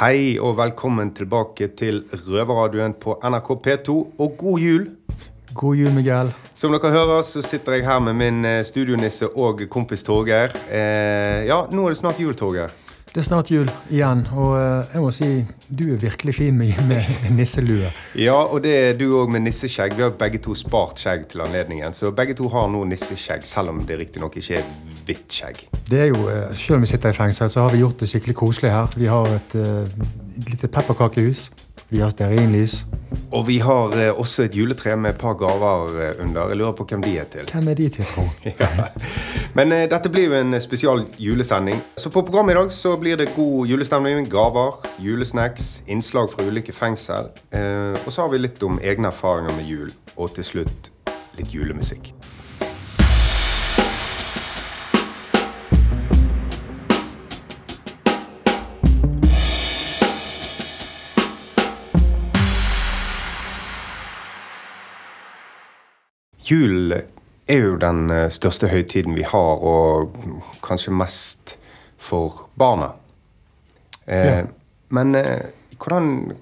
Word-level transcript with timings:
Hei 0.00 0.38
og 0.40 0.54
velkommen 0.56 1.10
tilbake 1.12 1.66
til 1.76 1.98
Røverradioen 2.08 2.94
på 2.96 3.18
NRK 3.20 3.48
P2, 3.66 3.96
og 4.16 4.38
god 4.40 4.62
jul! 4.64 4.86
God 5.52 5.76
jul, 5.76 5.90
Miguel. 5.92 6.30
Som 6.56 6.72
dere 6.72 6.92
hører, 6.94 7.20
så 7.28 7.42
sitter 7.44 7.76
jeg 7.76 7.84
her 7.84 7.98
med 8.06 8.16
min 8.16 8.38
eh, 8.48 8.62
studionisse 8.64 9.28
og 9.36 9.60
kompis 9.68 10.06
Torgeir. 10.06 10.56
Eh, 10.72 11.44
ja, 11.50 11.66
nå 11.68 11.84
er 11.84 11.92
det 11.92 12.00
snart 12.00 12.22
jul, 12.24 12.32
Torgeir. 12.32 12.72
Det 13.10 13.24
er 13.24 13.26
snart 13.26 13.48
jul 13.50 13.66
igjen, 13.90 14.20
og 14.38 14.52
eh, 14.54 14.90
jeg 14.92 15.00
må 15.02 15.08
si 15.10 15.28
du 15.66 15.80
er 15.96 15.96
virkelig 15.98 16.34
fin 16.36 16.54
med, 16.54 16.76
med 16.86 17.32
nisselue. 17.34 17.88
Ja, 18.14 18.36
og 18.38 18.62
det 18.62 18.74
er 18.78 18.92
du 19.00 19.08
òg 19.18 19.32
med 19.34 19.42
nisseskjegg. 19.48 19.96
Vi 19.98 20.04
har 20.06 20.12
begge 20.18 20.38
to 20.44 20.54
spart 20.54 21.02
skjegg 21.02 21.24
til 21.32 21.42
anledningen. 21.42 21.90
Så 21.96 22.12
begge 22.14 22.36
to 22.38 22.46
har 22.54 22.68
nå 22.70 22.84
nisseskjegg, 22.86 23.42
selv 23.50 23.74
om 23.74 23.80
det 23.88 23.98
riktignok 23.98 24.38
ikke 24.38 24.60
er 24.60 24.68
hvitt 25.08 25.26
skjegg. 25.40 25.64
Det 25.90 26.04
er 26.04 26.12
jo, 26.12 26.22
eh, 26.30 26.54
Selv 26.54 26.78
om 26.78 26.86
vi 26.86 26.92
sitter 26.92 27.10
i 27.10 27.18
fengsel, 27.18 27.50
så 27.50 27.66
har 27.66 27.74
vi 27.74 27.82
gjort 27.82 27.98
det 27.98 28.12
skikkelig 28.12 28.36
koselig 28.44 28.70
her. 28.70 28.94
Vi 28.94 29.10
har 29.10 29.26
et, 29.26 29.58
uh, 29.58 30.06
et 30.38 30.54
lite 30.54 30.70
pepperkakehus. 30.70 31.50
Vi 31.90 32.00
har 32.00 32.10
stearinlys. 32.10 32.84
Og 33.34 33.46
vi 33.48 33.56
har 33.58 33.94
eh, 33.98 34.12
også 34.14 34.44
et 34.46 34.54
juletre 34.54 34.94
med 34.96 35.10
et 35.10 35.18
par 35.18 35.34
gaver 35.34 35.96
eh, 35.98 36.22
under. 36.22 36.48
Jeg 36.48 36.58
lurer 36.60 36.76
på 36.78 36.86
hvem 36.86 37.02
de 37.02 37.16
er 37.18 37.26
til. 37.32 37.48
Hvem 37.50 37.68
er 37.68 37.74
de 37.74 37.88
til, 37.88 38.06
tro? 38.06 38.28
ja. 38.46 38.86
Men 39.58 39.74
eh, 39.74 39.88
dette 39.90 40.12
blir 40.12 40.28
jo 40.28 40.36
en 40.38 40.54
spesial 40.62 41.02
julesending. 41.18 41.82
Så 41.98 42.12
på 42.14 42.22
programmet 42.22 42.54
i 42.54 42.60
dag 42.60 42.70
så 42.72 42.94
blir 42.96 43.18
det 43.18 43.32
god 43.34 43.66
julestemning. 43.66 44.30
Gaver, 44.30 44.78
julesnacks, 45.02 45.82
innslag 45.90 46.30
fra 46.30 46.46
ulike 46.46 46.72
fengsel. 46.72 47.32
Eh, 47.50 47.98
og 48.06 48.12
så 48.12 48.22
har 48.22 48.30
vi 48.30 48.44
litt 48.44 48.62
om 48.62 48.78
egne 48.78 49.10
erfaringer 49.10 49.58
med 49.58 49.66
jul. 49.66 49.90
Og 50.16 50.30
til 50.38 50.46
slutt 50.46 50.92
litt 51.38 51.50
julemusikk. 51.54 52.12
Jul 66.50 66.92
er 66.94 67.58
jo 67.64 67.76
den 67.80 68.10
eh, 68.10 68.28
største 68.32 68.68
høytiden 68.70 69.14
vi 69.14 69.24
har, 69.26 69.62
og 69.62 70.16
kanskje 70.64 70.94
mest 70.94 71.56
for 71.98 72.46
barna. 72.58 72.92
Eh, 74.06 74.26
Ja. 74.26 74.40
Men 74.90 75.14
eh, 75.14 75.46
hvordan 75.78 76.32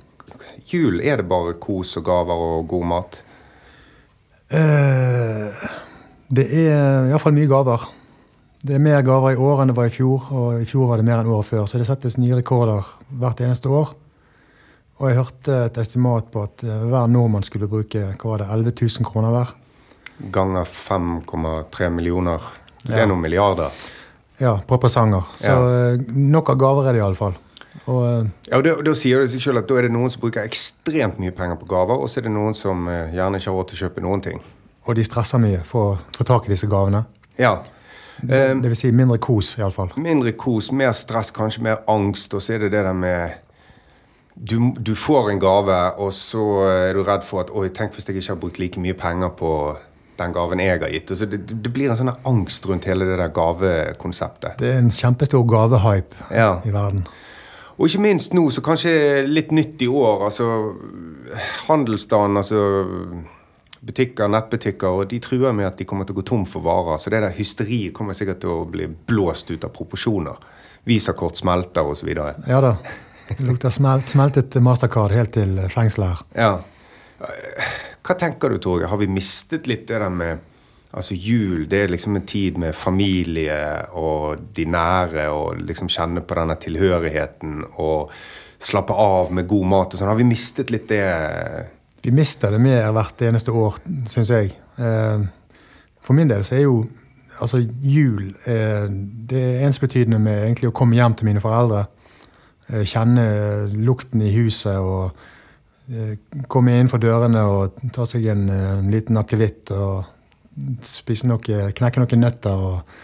Jul, 0.73 1.00
er 1.05 1.20
det 1.20 1.28
bare 1.28 1.53
kos 1.61 1.97
og 2.00 2.05
gaver 2.05 2.41
og 2.47 2.69
god 2.69 2.84
mat? 2.89 3.23
Eh, 4.50 5.69
det 6.33 6.47
er 6.48 7.09
iallfall 7.11 7.37
mye 7.37 7.48
gaver. 7.48 7.84
Det 8.65 8.75
er 8.75 8.83
mer 8.83 9.05
gaver 9.06 9.37
i 9.37 9.39
år 9.39 9.62
enn 9.62 9.70
det 9.70 9.77
var 9.77 9.87
i 9.89 9.95
fjor, 9.95 10.25
og 10.34 10.62
i 10.62 10.67
fjor 10.69 10.89
var 10.91 11.00
det 11.00 11.06
mer 11.06 11.20
enn 11.22 11.31
året 11.31 11.47
før. 11.47 11.67
Så 11.69 11.78
det 11.78 11.87
settes 11.89 12.17
nye 12.19 12.37
rekorder 12.41 12.89
hvert 13.20 13.41
eneste 13.45 13.70
år. 13.70 13.93
Og 14.98 15.11
jeg 15.11 15.20
hørte 15.20 15.59
et 15.69 15.78
estimat 15.78 16.33
på 16.33 16.43
at 16.48 16.65
eh, 16.67 16.84
hver 16.91 17.06
nordmann 17.12 17.47
skulle 17.47 17.69
bruke 17.70 18.00
hva 18.17 18.33
var 18.33 18.43
det, 18.43 18.48
11 18.56 18.77
000 18.81 19.09
kroner 19.12 19.34
hver. 19.37 19.53
Ganger 20.33 20.64
5,3 20.64 21.91
millioner. 21.91 22.41
Det 22.84 22.97
Ja. 22.97 23.02
er 23.02 23.06
noen 23.06 23.20
milliarder. 23.20 23.70
Ja, 24.41 24.56
på 24.66 24.78
presanger. 24.78 25.25
Så 25.36 25.47
Ja. 25.47 25.92
eh, 25.94 25.98
nok 26.14 26.50
av 26.50 26.56
gaver 26.58 26.88
er 26.88 26.92
det 26.92 27.00
iallfall. 27.02 27.34
Og 27.86 28.05
eh, 28.25 28.30
Ja, 28.50 28.56
og 28.58 28.64
da, 28.64 28.75
da 28.83 28.94
sier 28.94 29.20
det 29.20 29.30
seg 29.30 29.41
selv 29.41 29.58
at 29.58 29.69
da 29.69 29.75
er 29.78 29.83
det 29.83 29.92
noen 29.92 30.10
som 30.10 30.20
bruker 30.20 30.42
ekstremt 30.44 31.19
mye 31.19 31.30
penger 31.34 31.56
på 31.56 31.66
gaver, 31.66 31.98
og 32.00 32.08
så 32.08 32.19
er 32.19 32.22
det 32.22 32.33
noen 32.33 32.55
som 32.55 32.88
eh, 32.88 33.12
gjerne 33.14 33.36
ikke 33.36 33.50
har 33.50 33.55
råd 33.58 33.69
til 33.69 33.77
å 33.78 33.88
kjøpe 33.91 34.02
noen 34.02 34.22
ting. 34.22 34.41
Og 34.86 34.94
de 34.94 35.05
stresser 35.05 35.38
mye 35.38 35.62
for 35.64 35.94
å 35.94 35.98
få 36.16 36.25
tak 36.25 36.47
i 36.47 36.48
disse 36.48 36.66
gavene. 36.66 37.05
Ja. 37.38 37.58
Det, 38.20 38.30
Eh, 38.50 38.55
det 38.55 38.64
vil 38.64 38.77
si 38.77 38.91
mindre 38.91 39.19
kos, 39.19 39.56
iallfall. 39.58 39.91
Mindre 39.97 40.32
kos, 40.32 40.72
mer 40.72 40.91
stress, 40.92 41.30
kanskje 41.30 41.60
mer 41.62 41.78
angst, 41.88 42.34
og 42.34 42.41
så 42.42 42.55
er 42.55 42.58
det 42.58 42.70
det 42.72 42.84
der 42.84 42.92
med 42.92 43.30
du, 44.36 44.72
du 44.80 44.94
får 44.94 45.30
en 45.30 45.38
gave, 45.41 45.98
og 45.98 46.12
så 46.12 46.62
er 46.88 46.92
du 46.94 47.03
redd 47.03 47.22
for 47.25 47.41
at 47.41 47.50
Oi, 47.50 47.69
tenk 47.69 47.92
hvis 47.94 48.06
jeg 48.06 48.16
ikke 48.16 48.28
har 48.28 48.36
brukt 48.36 48.58
like 48.58 48.78
mye 48.80 48.94
penger 48.94 49.28
på 49.30 49.77
den 50.19 50.33
gaven 50.34 50.61
jeg 50.62 50.80
har 50.83 50.91
gitt. 50.92 51.12
Så 51.16 51.27
det, 51.30 51.41
det 51.48 51.72
blir 51.72 51.91
en 51.93 51.98
sånn 52.00 52.12
angst 52.26 52.66
rundt 52.69 52.84
hele 52.91 53.06
det 53.09 53.16
der 53.20 53.32
gavekonseptet. 53.34 54.59
Det 54.60 54.72
er 54.75 54.82
en 54.82 54.91
kjempestor 54.94 55.44
gavehype 55.48 56.28
Ja. 56.34 56.60
i 56.66 56.70
verden. 56.75 57.06
Og 57.78 57.87
ikke 57.87 58.00
minst 58.03 58.32
nå, 58.34 58.48
så 58.50 58.60
kanskje 58.66 58.93
litt 59.31 59.53
nytt 59.54 59.82
i 59.82 59.87
år. 59.87 60.25
altså 60.26 60.48
Handelsstanden, 61.69 62.37
altså 62.41 62.62
butikker, 63.87 64.26
nettbutikker, 64.28 64.88
og 64.98 65.09
de 65.12 65.20
truer 65.22 65.53
med 65.54 65.69
at 65.69 65.78
de 65.78 65.87
kommer 65.87 66.04
til 66.09 66.16
å 66.16 66.19
gå 66.19 66.25
tom 66.26 66.43
for 66.50 66.64
varer. 66.66 66.98
Så 66.98 67.12
det 67.14 67.20
der 67.22 67.37
hysteriet 67.37 67.93
kommer 67.94 68.16
sikkert 68.19 68.41
til 68.43 68.50
å 68.56 68.64
bli 68.69 68.88
blåst 68.91 69.53
ut 69.54 69.64
av 69.64 69.70
proporsjoner. 69.76 70.41
Visakort 70.88 71.38
smelter 71.38 71.87
osv. 71.87 72.10
Ja 72.48 72.60
da. 72.64 72.75
Det 73.28 73.44
lukter 73.44 73.70
smelt, 73.70 74.09
smeltet 74.10 74.56
mastercard 74.64 75.12
helt 75.12 75.34
til 75.37 75.59
fengselet 75.70 76.09
her. 76.09 76.26
Ja. 76.34 77.28
Hva 78.08 78.16
tenker 78.16 78.48
du, 78.48 78.56
Torgeir? 78.56 78.88
Har 78.88 78.96
vi 79.02 79.10
mistet 79.12 79.66
litt 79.69 79.88
det 79.88 79.98
der 80.00 80.08
med 80.12 80.46
Altså 80.96 81.12
Jul 81.12 81.66
det 81.69 81.82
er 81.84 81.91
liksom 81.92 82.14
en 82.16 82.24
tid 82.24 82.56
med 82.56 82.72
familie 82.72 83.58
og 83.92 84.41
de 84.56 84.64
nære, 84.64 85.26
og 85.28 85.58
liksom 85.60 85.91
kjenne 85.92 86.22
på 86.24 86.38
denne 86.38 86.56
tilhørigheten 86.56 87.58
og 87.76 88.14
slappe 88.58 88.96
av 88.96 89.28
med 89.36 89.44
god 89.50 89.66
mat 89.69 89.92
og 89.92 90.00
sånn. 90.00 90.08
Har 90.08 90.16
vi 90.16 90.24
mistet 90.24 90.72
litt 90.72 90.88
det? 90.88 91.04
Vi 92.02 92.14
mister 92.16 92.56
det 92.56 92.62
mer 92.64 92.88
hvert 92.96 93.20
eneste 93.28 93.52
år, 93.52 93.76
syns 94.08 94.32
jeg. 94.32 94.54
Eh, 94.80 95.28
For 96.00 96.16
min 96.16 96.32
del 96.32 96.40
så 96.46 96.56
er 96.56 96.64
jo 96.64 96.80
altså 97.38 97.60
jul 97.84 98.32
eh, 98.48 98.88
det 98.88 99.42
er 99.44 99.66
ensbetydende 99.69 100.19
med 100.19 100.46
egentlig 100.46 100.70
å 100.70 100.76
komme 100.80 100.96
hjem 100.96 101.19
til 101.19 101.28
mine 101.28 101.42
foreldre. 101.44 101.84
eh, 102.72 102.84
Kjenne 102.88 103.69
lukten 103.76 104.25
i 104.25 104.32
huset 104.40 104.80
og 104.80 105.12
komme 106.49 106.76
innenfor 106.76 107.00
dørene 107.00 107.43
og 107.49 107.78
ta 107.94 108.06
seg 108.09 108.26
en, 108.28 108.49
eh, 108.53 108.72
en 108.78 108.91
liten 108.93 109.16
akevitt 109.16 109.72
og 109.72 110.04
spise 110.84 111.28
noe, 111.28 111.60
knekke 111.72 112.03
noen 112.03 112.25
nøtter 112.25 112.65
og, 112.71 112.97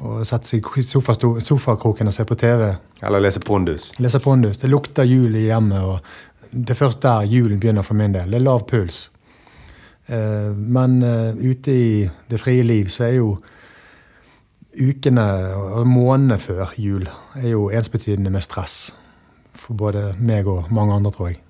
og 0.00 0.22
sette 0.26 0.54
seg 0.54 0.68
i 0.78 0.84
sofa, 0.86 1.16
sofakroken 1.16 2.08
og 2.08 2.16
se 2.16 2.24
på 2.24 2.38
TV. 2.38 2.70
Eller 3.04 3.24
lese 3.24 3.42
pondus? 3.44 3.92
Lese 4.00 4.22
pondus. 4.24 4.62
Det 4.62 4.70
lukter 4.70 5.04
jul 5.08 5.36
i 5.36 5.48
hjemmet. 5.48 5.82
og 5.82 6.00
Det 6.50 6.74
er 6.74 6.80
først 6.80 7.02
der 7.02 7.28
julen 7.28 7.60
begynner 7.60 7.84
for 7.84 7.98
min 7.98 8.14
del. 8.14 8.30
Det 8.30 8.40
er 8.40 8.46
lav 8.46 8.64
puls. 8.70 9.10
Eh, 10.06 10.52
men 10.54 11.02
eh, 11.02 11.36
ute 11.36 11.72
i 11.72 12.10
det 12.30 12.40
frie 12.40 12.64
liv 12.64 12.88
så 12.92 13.08
er 13.10 13.18
jo 13.18 13.36
ukene 14.74 15.24
og 15.54 15.86
månedene 15.86 16.38
før 16.42 16.72
jul 16.80 17.04
er 17.38 17.50
jo 17.52 17.68
ensbetydende 17.70 18.32
med 18.32 18.42
stress. 18.42 18.94
For 19.54 19.76
både 19.76 20.14
meg 20.18 20.48
og 20.50 20.72
mange 20.74 20.96
andre, 20.96 21.12
tror 21.14 21.30
jeg. 21.30 21.43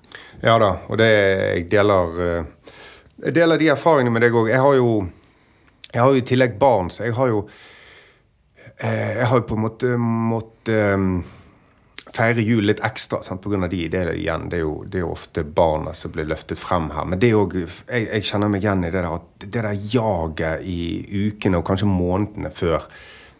Ja 0.45 0.59
da, 0.61 0.75
og 0.85 0.99
det 1.01 1.09
jeg 1.09 1.69
deler 1.71 2.19
eh, 2.21 2.73
Jeg 3.25 3.37
deler 3.39 3.57
de 3.57 3.71
erfaringene 3.73 4.13
med 4.13 4.25
deg 4.25 4.35
òg. 4.35 4.51
Jeg 4.51 4.61
har 4.61 4.75
jo 4.77 4.91
Jeg 5.93 6.01
har 6.01 6.11
jo 6.11 6.19
i 6.19 6.27
tillegg 6.27 6.59
barn, 6.59 6.91
så 6.93 7.07
jeg 7.07 7.15
har 7.17 7.31
jo 7.31 7.47
eh, 8.77 9.15
Jeg 9.21 9.31
har 9.31 9.41
jo 9.41 9.47
på 9.49 9.57
en 9.57 9.65
måte 9.65 9.95
måttet 9.97 10.75
eh, 10.75 11.33
feire 12.15 12.43
jul 12.45 12.63
litt 12.69 12.79
ekstra 12.85 13.21
sant, 13.25 13.45
av 13.45 13.65
de. 13.69 13.81
Det, 13.91 14.03
igjen, 14.15 14.47
det, 14.51 14.59
er 14.59 14.63
jo, 14.63 14.75
det 14.87 15.01
er 15.01 15.03
jo 15.03 15.11
ofte 15.15 15.43
barna 15.43 15.91
som 15.97 16.13
blir 16.13 16.29
løftet 16.29 16.59
frem 16.59 16.89
her. 16.95 17.07
Men 17.09 17.19
det 17.19 17.31
er 17.31 17.41
også, 17.41 17.65
jeg, 17.89 18.07
jeg 18.07 18.27
kjenner 18.29 18.51
meg 18.53 18.63
igjen 18.63 18.85
i 18.87 18.91
det 18.93 19.03
der, 19.03 19.17
det 19.43 19.51
der 19.55 19.67
jaget 19.91 20.63
i 20.63 20.79
ukene 21.25 21.59
og 21.59 21.67
kanskje 21.67 21.89
månedene 21.89 22.53
før 22.55 22.87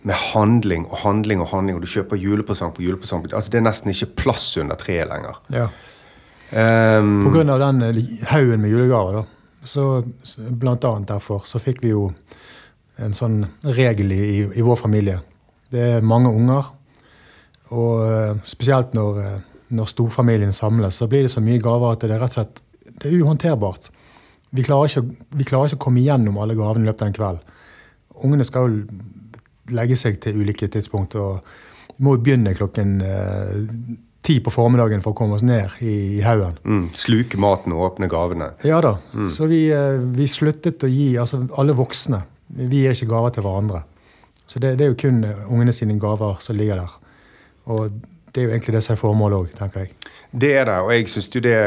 med 0.05 0.19
handling 0.33 0.85
og 0.89 0.99
handling 1.01 1.41
og 1.41 1.49
handling, 1.49 1.79
og 1.79 1.85
du 1.85 1.89
kjøper 1.89 2.19
julepresang 2.19 2.75
på 2.75 2.83
julepresang 2.85 3.23
altså 3.31 3.49
Det 3.49 3.57
er 3.57 3.66
nesten 3.66 3.89
ikke 3.93 4.11
plass 4.25 4.51
under 4.61 4.77
treet 4.77 5.07
lenger. 5.09 5.39
Ja. 5.53 5.69
Um, 6.51 7.23
På 7.25 7.31
grunn 7.33 7.50
av 7.50 7.59
den 7.59 7.81
eh, 7.81 8.01
haugen 8.29 8.61
med 8.61 8.69
julegaver, 8.72 9.22
da. 9.22 9.23
Så, 9.66 10.03
blant 10.50 10.83
annet 10.85 11.09
derfor 11.09 11.41
så 11.50 11.57
fikk 11.57 11.81
vi 11.81 11.89
jo 11.89 12.11
en 13.01 13.16
sånn 13.17 13.39
regel 13.66 14.13
i, 14.13 14.28
i, 14.45 14.61
vår 14.63 14.78
familie. 14.78 15.17
Det 15.73 15.81
er 15.95 16.05
mange 16.05 16.29
unger. 16.29 16.69
Og 17.73 18.05
eh, 18.05 18.35
spesielt 18.45 18.94
når, 18.95 19.19
eh, 19.23 19.41
når 19.75 19.89
storfamilien 19.89 20.53
samles, 20.53 21.02
så 21.02 21.09
blir 21.09 21.25
det 21.25 21.34
så 21.34 21.41
mye 21.43 21.64
gaver 21.64 21.96
at 21.96 22.05
det 22.05 22.14
er 22.14 22.22
rett 22.22 22.37
og 22.37 22.37
slett 22.37 22.61
det 22.85 23.09
er 23.09 23.17
uhåndterbart. 23.17 23.90
Vi 24.55 24.64
klarer, 24.64 24.87
ikke, 24.87 25.25
vi 25.35 25.47
klarer 25.49 25.73
ikke 25.73 25.81
å 25.81 25.85
komme 25.87 25.99
igjennom 25.99 26.37
alle 26.40 26.55
gavene 26.55 26.85
i 26.85 26.87
løpet 26.87 27.02
av 27.02 27.09
en 27.09 27.17
kveld. 27.17 27.55
Ungene 28.23 28.46
skal 28.47 28.70
jo 28.70 29.73
legge 29.75 29.97
seg 29.99 30.22
til 30.23 30.37
ulike 30.40 30.70
tidspunkt, 30.72 31.17
og 31.17 31.41
må 32.05 32.14
jo 32.16 32.22
begynne 32.22 32.53
klokken 32.55 32.99
ti 34.25 34.39
på 34.43 34.51
formiddagen 34.53 35.03
for 35.05 35.13
å 35.13 35.17
komme 35.17 35.37
oss 35.37 35.45
ned 35.45 35.77
i, 35.85 35.95
i 36.17 36.22
haugen. 36.25 36.57
Mm, 36.66 36.85
sluke 36.97 37.39
maten 37.41 37.75
og 37.75 37.91
åpne 37.91 38.09
gavene. 38.11 38.51
Ja 38.66 38.79
da. 38.83 38.95
Så 39.31 39.49
vi, 39.51 39.67
eh, 39.73 40.01
vi 40.17 40.27
sluttet 40.31 40.83
å 40.85 40.89
gi 40.89 41.13
altså 41.22 41.43
alle 41.61 41.75
voksne. 41.77 42.23
Vi 42.55 42.83
gir 42.83 42.95
ikke 42.95 43.11
gaver 43.13 43.35
til 43.35 43.45
hverandre. 43.45 43.83
Så 44.47 44.61
det, 44.61 44.75
det 44.79 44.85
er 44.87 44.93
jo 44.93 44.99
kun 45.05 45.23
eh, 45.25 45.45
ungene 45.49 45.73
sine 45.75 45.97
gaver 46.01 46.41
som 46.43 46.57
ligger 46.57 46.81
der. 46.81 46.97
Og 47.73 47.97
det 48.35 48.41
er 48.41 48.49
jo 48.49 48.53
egentlig 48.55 48.75
det 48.75 48.83
som 48.85 48.95
er 48.95 49.01
formålet 49.01 49.39
òg, 49.39 49.53
tenker 49.57 49.85
jeg. 49.85 50.11
Det 50.31 50.51
er 50.59 50.67
det, 50.69 50.79
og 50.83 50.91
jeg 50.93 51.09
syns 51.11 51.29
jo 51.31 51.41
det 51.45 51.59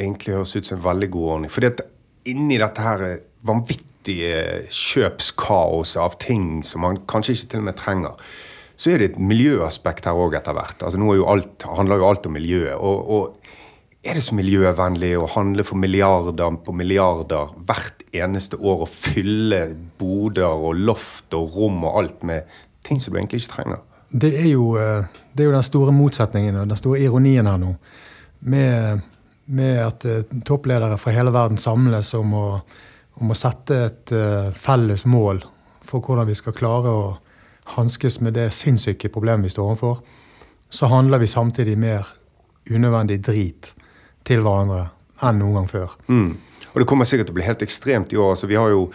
egentlig 0.00 0.36
høres 0.38 0.56
ut 0.56 0.68
som 0.68 0.78
en 0.78 0.84
veldig 0.84 1.10
god 1.12 1.32
ordning. 1.34 1.52
Fordi 1.52 1.70
at 1.70 1.82
inni 2.30 2.58
dette 2.60 2.84
her 2.84 3.04
vanvittige 3.46 4.68
kjøpskaoset 4.72 6.00
av 6.00 6.16
ting 6.22 6.62
som 6.66 6.86
man 6.86 7.02
kanskje 7.10 7.36
ikke 7.36 7.50
til 7.52 7.62
og 7.62 7.68
med 7.68 7.78
trenger, 7.80 8.32
så 8.80 8.94
er 8.94 9.02
det 9.02 9.10
et 9.10 9.18
miljøaspekt 9.20 10.06
her 10.08 10.16
òg 10.16 10.38
etter 10.38 10.56
hvert. 10.56 10.80
Altså 10.80 11.00
nå 11.00 11.12
jo 11.18 11.26
alt, 11.28 11.66
handler 11.68 12.00
jo 12.00 12.06
alt 12.08 12.28
om 12.30 12.32
miljøet. 12.38 12.78
Og, 12.80 13.10
og 13.12 13.50
er 14.00 14.16
det 14.16 14.24
så 14.24 14.36
miljøvennlig 14.38 15.12
å 15.20 15.28
handle 15.34 15.66
for 15.68 15.76
milliarder 15.76 16.56
på 16.64 16.72
milliarder 16.72 17.52
hvert 17.68 18.00
eneste 18.16 18.56
år 18.56 18.86
og 18.86 18.88
fylle 18.88 19.60
boder 20.00 20.48
og 20.48 20.80
loft 20.80 21.36
og 21.36 21.52
rom 21.58 21.84
og 21.84 22.00
alt 22.00 22.24
med 22.24 22.48
ting 22.86 23.02
som 23.02 23.12
du 23.12 23.20
egentlig 23.20 23.42
ikke 23.42 23.54
trenger? 23.58 23.84
Det 24.10 24.32
er 24.40 24.48
jo, 24.54 24.72
eh, 24.80 25.04
det 25.36 25.44
er 25.44 25.50
jo 25.50 25.58
den 25.58 25.68
store 25.68 25.92
motsetningen 25.94 26.62
og 26.62 26.72
den 26.72 26.80
store 26.80 27.04
ironien 27.04 27.46
her 27.46 27.60
nå. 27.60 27.76
Med, 28.48 29.04
med 29.52 29.80
at 29.84 30.08
eh, 30.08 30.24
toppledere 30.48 30.96
fra 30.98 31.12
hele 31.14 31.36
verden 31.36 31.60
samles 31.60 32.14
om 32.16 32.32
å, 32.32 32.46
om 33.20 33.30
å 33.30 33.36
sette 33.36 33.84
et 33.90 34.12
uh, 34.16 34.48
felles 34.56 35.04
mål 35.04 35.44
for 35.84 36.00
hvordan 36.00 36.24
vi 36.30 36.38
skal 36.38 36.56
klare 36.56 36.88
å 36.88 37.10
hanskes 37.76 38.20
med 38.20 38.36
det 38.38 38.50
sinnssyke 38.54 39.10
problemet 39.12 39.48
vi 39.48 39.54
står 39.54 39.72
overfor, 39.72 40.02
så 40.70 40.86
handler 40.90 41.18
vi 41.22 41.30
samtidig 41.30 41.78
mer 41.78 42.06
unødvendig 42.70 43.20
drit 43.26 43.72
til 44.26 44.44
hverandre 44.44 44.88
enn 45.26 45.40
noen 45.40 45.60
gang 45.60 45.70
før. 45.70 45.96
Mm. 46.08 46.36
Og 46.70 46.78
det 46.80 46.86
kommer 46.86 47.08
sikkert 47.08 47.30
til 47.30 47.34
å 47.34 47.40
bli 47.40 47.48
helt 47.48 47.64
ekstremt 47.66 48.12
i 48.14 48.18
år. 48.20 48.36
Altså, 48.36 48.46
vi 48.46 48.58
har 48.58 48.70
jo 48.70 48.86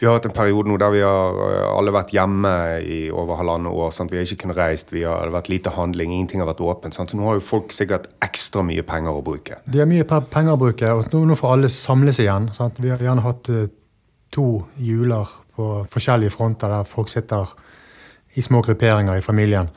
vi 0.00 0.06
har 0.08 0.14
hatt 0.16 0.30
en 0.30 0.32
periode 0.32 0.70
nå 0.70 0.78
der 0.80 0.92
vi 0.94 1.02
har 1.04 1.38
eh, 1.44 1.64
alle 1.76 1.92
vært 1.92 2.14
hjemme 2.16 2.52
i 2.80 3.00
over 3.12 3.36
halvannet 3.36 3.68
år. 3.68 3.90
Sant? 3.92 4.08
Vi 4.08 4.16
har 4.16 4.24
ikke 4.24 4.46
kunnet 4.46 4.56
reist, 4.56 4.94
vi 4.96 5.02
har 5.04 5.28
vært 5.32 5.50
lite 5.52 5.74
handling, 5.74 6.14
ingenting 6.16 6.40
har 6.40 6.48
vært 6.48 6.62
åpent. 6.64 6.96
Sant? 6.96 7.12
Så 7.12 7.20
nå 7.20 7.26
har 7.28 7.36
jo 7.36 7.44
folk 7.44 7.74
sikkert 7.76 8.08
ekstra 8.24 8.64
mye 8.64 8.84
penger 8.88 9.18
å 9.18 9.24
bruke. 9.24 9.60
De 9.68 9.82
har 9.82 9.90
mye 9.90 10.06
penger 10.08 10.54
å 10.54 10.60
bruke, 10.60 10.94
og 10.96 11.12
nå, 11.12 11.20
nå 11.28 11.36
får 11.36 11.52
alle 11.52 11.72
samles 11.74 12.22
igjen. 12.24 12.48
Sant? 12.56 12.80
Vi 12.80 12.88
har 12.94 13.04
gjerne 13.04 13.26
hatt 13.26 13.52
uh, 13.52 13.66
to 14.32 14.46
juler 14.80 15.28
på 15.58 15.68
forskjellige 15.92 16.32
fronter 16.32 16.72
der 16.72 16.88
folk 16.88 17.12
sitter 17.12 17.52
i 18.34 18.42
små 18.42 18.62
grupperinger 18.62 19.18
i 19.18 19.24
familien. 19.24 19.70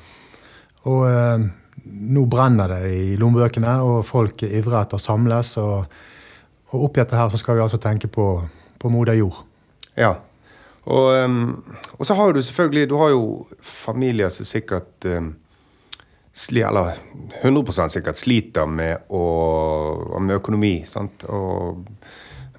Og 0.89 1.05
eh, 1.09 1.45
nå 1.83 2.25
brenner 2.29 2.75
det 2.75 2.81
i 2.93 3.15
lommebøkene, 3.19 3.77
og 3.83 4.03
folk 4.07 4.43
er 4.45 4.59
ivrige 4.59 4.83
etter 4.85 4.99
å 4.99 5.03
samles. 5.03 5.55
Og, 5.61 5.95
og 6.73 6.85
oppi 6.87 7.01
dette 7.01 7.17
her 7.17 7.31
så 7.31 7.39
skal 7.41 7.57
vi 7.57 7.65
altså 7.65 7.81
tenke 7.81 8.11
på, 8.11 8.27
på 8.79 8.93
moder 8.93 9.17
jord. 9.19 9.41
Ja. 9.97 10.15
Og, 10.83 11.13
um, 11.23 11.63
og, 11.95 12.03
så 12.05 12.15
har 12.19 12.33
du 12.35 12.41
selvfølgelig 12.43 12.89
Du 12.91 12.97
har 12.99 13.13
jo 13.13 13.45
familier 13.63 14.27
som 14.33 14.43
sikkert 14.43 15.05
um, 15.07 15.29
sli, 16.35 16.59
Eller 16.59 16.97
100% 17.39 17.93
sikkert 17.93 18.19
sliter 18.19 18.67
med, 18.67 19.05
å, 19.07 20.17
med 20.19 20.41
økonomi. 20.41 20.81
Sant? 20.89 21.23
Og 21.29 21.85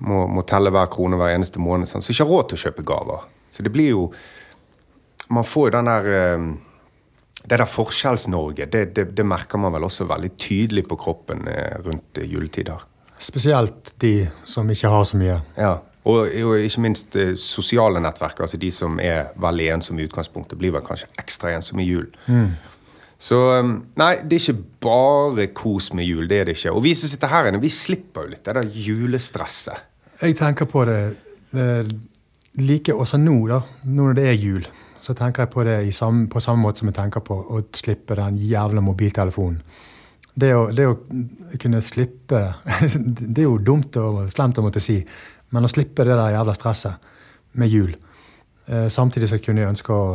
må, 0.04 0.24
må, 0.30 0.44
telle 0.48 0.72
hver 0.72 0.88
krone 0.92 1.18
hver 1.20 1.34
eneste 1.34 1.60
måned. 1.60 1.90
Sant? 1.90 2.06
Så 2.06 2.14
ikke 2.14 2.24
har 2.24 2.32
råd 2.32 2.48
til 2.50 2.60
å 2.60 2.64
kjøpe 2.64 2.86
gaver. 2.86 3.28
Så 3.52 3.66
det 3.66 3.72
blir 3.74 3.92
jo 3.92 4.08
man 5.28 5.44
får 5.44 5.68
jo 5.68 5.76
den 5.78 5.90
der 5.90 6.08
eh, 6.12 6.46
Det 7.44 7.58
der 7.60 7.68
Forskjells-Norge, 7.68 8.64
det, 8.72 8.84
det, 8.96 9.10
det, 9.16 9.24
merker 9.26 9.60
man 9.60 9.74
vel 9.74 9.84
også 9.84 10.06
veldig 10.08 10.30
tydelig 10.40 10.86
på 10.88 10.96
kroppen 10.96 11.42
eh, 11.48 11.74
rundt 11.84 12.16
eh, 12.16 12.24
juletider. 12.24 12.80
Spesielt 13.20 13.92
de 14.00 14.30
som 14.48 14.70
ikke 14.70 14.88
har 14.88 15.04
så 15.04 15.18
mye. 15.20 15.34
Ja, 15.56 15.74
og, 16.08 16.32
og 16.32 16.54
ikke 16.56 16.80
minst 16.80 17.18
sosiale 17.36 18.00
nettverk. 18.00 18.40
altså 18.40 18.56
De 18.56 18.70
som 18.72 18.96
er 19.00 19.34
veldig 19.36 19.66
ensomme 19.74 20.00
i 20.00 20.06
utgangspunktet, 20.08 20.56
blir 20.58 20.72
vel 20.72 20.84
kanskje 20.86 21.10
ekstra 21.20 21.52
ensomme 21.52 21.84
i 21.84 21.86
jul. 21.90 22.08
Mm. 22.26 22.54
Så 23.20 23.40
nei, 23.60 24.14
det 24.24 24.38
er 24.38 24.40
ikke 24.40 24.64
bare 24.86 25.46
kos 25.52 25.92
med 25.92 26.08
jul. 26.08 26.24
det 26.28 26.38
er 26.40 26.48
det 26.48 26.56
ikke. 26.56 26.72
Og 26.72 26.82
vi 26.84 26.94
som 26.96 27.12
sitter 27.12 27.28
her 27.28 27.50
inne, 27.50 27.60
vi 27.60 27.72
slipper 27.72 28.24
jo 28.24 28.32
litt 28.32 28.44
det 28.44 28.56
der 28.56 28.72
julestresset. 28.72 29.84
Jeg 30.22 30.36
tenker 30.40 30.64
på 30.64 30.84
det, 30.88 30.98
det 31.52 31.68
like 32.56 32.94
også 32.94 33.20
nå, 33.20 33.36
da, 33.52 33.60
nå 33.84 34.08
når 34.08 34.18
det 34.18 34.26
er 34.30 34.40
jul 34.40 34.64
så 35.04 35.14
tenker 35.16 35.44
jeg 35.44 35.52
på 35.52 35.64
det 35.66 35.78
samme, 35.92 36.28
på 36.32 36.40
samme 36.40 36.64
måte 36.64 36.80
som 36.80 36.88
jeg 36.88 36.96
tenker 36.96 37.24
på 37.24 37.36
å 37.36 37.60
slippe 37.76 38.16
den 38.16 38.38
jævla 38.40 38.80
mobiltelefonen. 38.84 39.60
Det 40.34 40.48
å, 40.56 40.62
det 40.74 40.86
å 40.90 40.94
kunne 41.62 41.78
slippe 41.84 42.40
Det 43.34 43.44
er 43.44 43.46
jo 43.46 43.60
dumt 43.62 43.94
og 44.00 44.24
slemt 44.32 44.58
å 44.58 44.64
måtte 44.64 44.82
si, 44.82 44.96
men 45.54 45.68
å 45.68 45.70
slippe 45.70 46.06
det 46.08 46.16
der 46.18 46.34
jævla 46.34 46.54
stresset 46.56 47.12
med 47.60 47.70
jul, 47.70 47.92
eh, 48.66 48.88
samtidig 48.90 49.28
så 49.30 49.38
kunne 49.38 49.62
jeg 49.62 49.74
ønske 49.76 49.94
å 49.94 50.06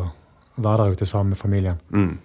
være 0.60 0.90
der 0.90 0.98
ute 0.98 1.08
sammen 1.08 1.36
med 1.36 1.40
familien. 1.40 1.80
Mm. 1.94 2.18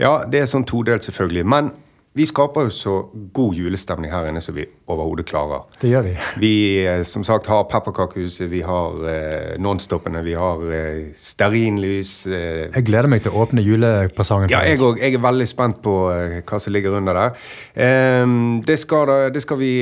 Ja, 0.00 0.14
det 0.24 0.40
er 0.40 0.48
sånn 0.48 0.64
todelt, 0.64 1.04
selvfølgelig. 1.04 1.44
Men 1.44 1.68
vi 2.14 2.26
skaper 2.30 2.68
jo 2.68 2.70
så 2.70 2.92
god 3.34 3.56
julestemning 3.58 4.12
her 4.14 4.28
inne 4.30 4.38
som 4.42 4.54
vi 4.54 4.62
overhodet 4.86 5.26
klarer. 5.26 5.64
Det 5.80 5.88
gjør 5.90 6.04
vi. 6.06 6.12
Vi 6.38 6.52
eh, 6.86 7.00
som 7.02 7.24
sagt 7.26 7.48
har 7.50 7.64
pepperkakehuset, 7.66 8.46
vi 8.52 8.60
har 8.62 9.00
eh, 9.10 9.56
Nonstopene, 9.58 10.22
vi 10.22 10.36
har 10.38 10.62
eh, 10.70 11.08
stearinlys. 11.18 12.12
Eh. 12.30 12.68
Jeg 12.68 12.86
gleder 12.86 13.10
meg 13.10 13.24
til 13.24 13.34
å 13.34 13.42
åpne 13.42 13.64
julepresangen. 13.66 14.46
Ja, 14.54 14.62
jeg 14.62 14.78
òg. 14.78 15.02
Jeg 15.02 15.18
er 15.18 15.24
veldig 15.26 15.48
spent 15.50 15.82
på 15.82 15.96
eh, 16.14 16.38
hva 16.46 16.62
som 16.62 16.76
ligger 16.76 16.94
under 17.00 17.18
der. 17.18 17.34
Eh, 17.74 18.36
det 18.70 18.78
skal, 18.78 19.10
da, 19.10 19.18
det, 19.34 19.42
skal, 19.42 19.58
vi 19.58 19.72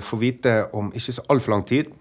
få 0.00 0.16
vite 0.20 0.62
om 0.72 0.88
ikke 0.96 1.18
så 1.18 1.26
altfor 1.28 1.58
lang 1.58 1.66
tid. 1.68 1.92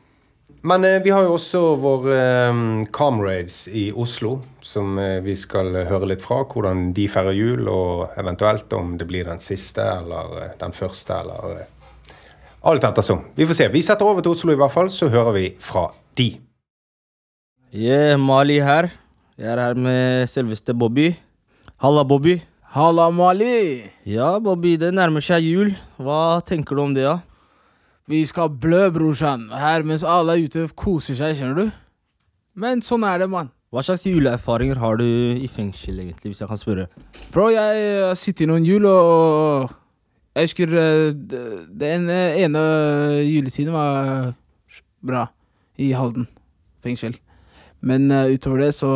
Men 0.61 0.85
eh, 0.85 0.99
vi 1.01 1.09
har 1.09 1.25
jo 1.25 1.35
også 1.39 1.59
våre 1.81 2.17
eh, 2.21 2.59
comrades 2.93 3.63
i 3.67 3.87
Oslo, 3.97 4.35
som 4.61 4.99
eh, 5.01 5.17
vi 5.25 5.33
skal 5.39 5.73
høre 5.89 6.11
litt 6.11 6.21
fra. 6.21 6.43
Hvordan 6.45 6.91
de 6.93 7.07
feirer 7.09 7.33
jul, 7.33 7.65
og 7.71 8.13
eventuelt 8.21 8.73
om 8.77 8.93
det 8.99 9.07
blir 9.09 9.25
den 9.25 9.41
siste 9.41 9.81
eller 9.81 10.35
eh, 10.43 10.51
den 10.61 10.75
første, 10.77 11.17
eller 11.17 11.63
eh, 11.63 12.19
alt 12.69 12.85
ettersom. 12.85 13.23
Vi 13.33 13.47
får 13.49 13.57
se. 13.57 13.69
Vi 13.73 13.81
setter 13.81 14.05
over 14.05 14.21
til 14.21 14.35
Oslo 14.35 14.53
i 14.53 14.59
hvert 14.61 14.75
fall, 14.75 14.93
så 14.93 15.09
hører 15.09 15.33
vi 15.39 15.47
fra 15.57 15.87
de. 16.19 16.29
Yeah, 17.73 18.19
Mali 18.21 18.59
her. 18.61 18.91
Jeg 19.41 19.49
er 19.55 19.63
her 19.63 19.81
med 19.81 20.29
selveste 20.29 20.75
Bobby. 20.77 21.09
Halla, 21.81 22.05
Bobby. 22.05 22.37
Halla, 22.75 23.09
Mali. 23.09 23.89
Ja, 24.05 24.35
Bobby, 24.43 24.75
det 24.77 24.93
nærmer 24.93 25.25
seg 25.25 25.41
jul. 25.41 25.73
Hva 25.97 26.37
tenker 26.45 26.77
du 26.77 26.85
om 26.85 26.93
det, 26.93 27.07
da? 27.07 27.17
Ja? 27.17 27.30
Vi 28.11 28.25
skal 28.27 28.49
blø, 28.51 28.89
brorsan, 28.91 29.45
her 29.55 29.85
mens 29.87 30.03
alle 30.03 30.35
er 30.35 30.43
ute 30.43 30.65
og 30.65 30.75
koser 30.75 31.15
seg, 31.15 31.37
skjønner 31.37 31.59
du. 31.61 31.75
Men 32.59 32.81
sånn 32.83 33.05
er 33.07 33.21
det, 33.21 33.29
mann. 33.31 33.51
Hva 33.71 33.83
slags 33.87 34.03
juleerfaringer 34.03 34.81
har 34.81 34.97
du 34.99 35.05
i 35.05 35.47
fengsel, 35.47 36.01
egentlig, 36.03 36.33
hvis 36.33 36.41
jeg 36.43 36.49
kan 36.49 36.59
spørre? 36.59 36.89
Bro, 37.31 37.45
jeg 37.53 37.85
har 38.03 38.17
sittet 38.19 38.43
i 38.43 38.49
noen 38.51 38.67
jul, 38.67 38.83
og 38.89 39.71
jeg 40.35 40.49
husker 40.49 40.75
eh, 40.81 41.13
den 41.79 42.09
ene 42.11 42.65
juletiden 43.23 43.71
var 43.71 44.33
bra 44.99 45.29
i 45.79 45.93
Halden 45.95 46.27
fengsel. 46.83 47.15
Men 47.81 48.11
uh, 48.11 48.27
utover 48.27 48.65
det 48.65 48.73
så 48.77 48.91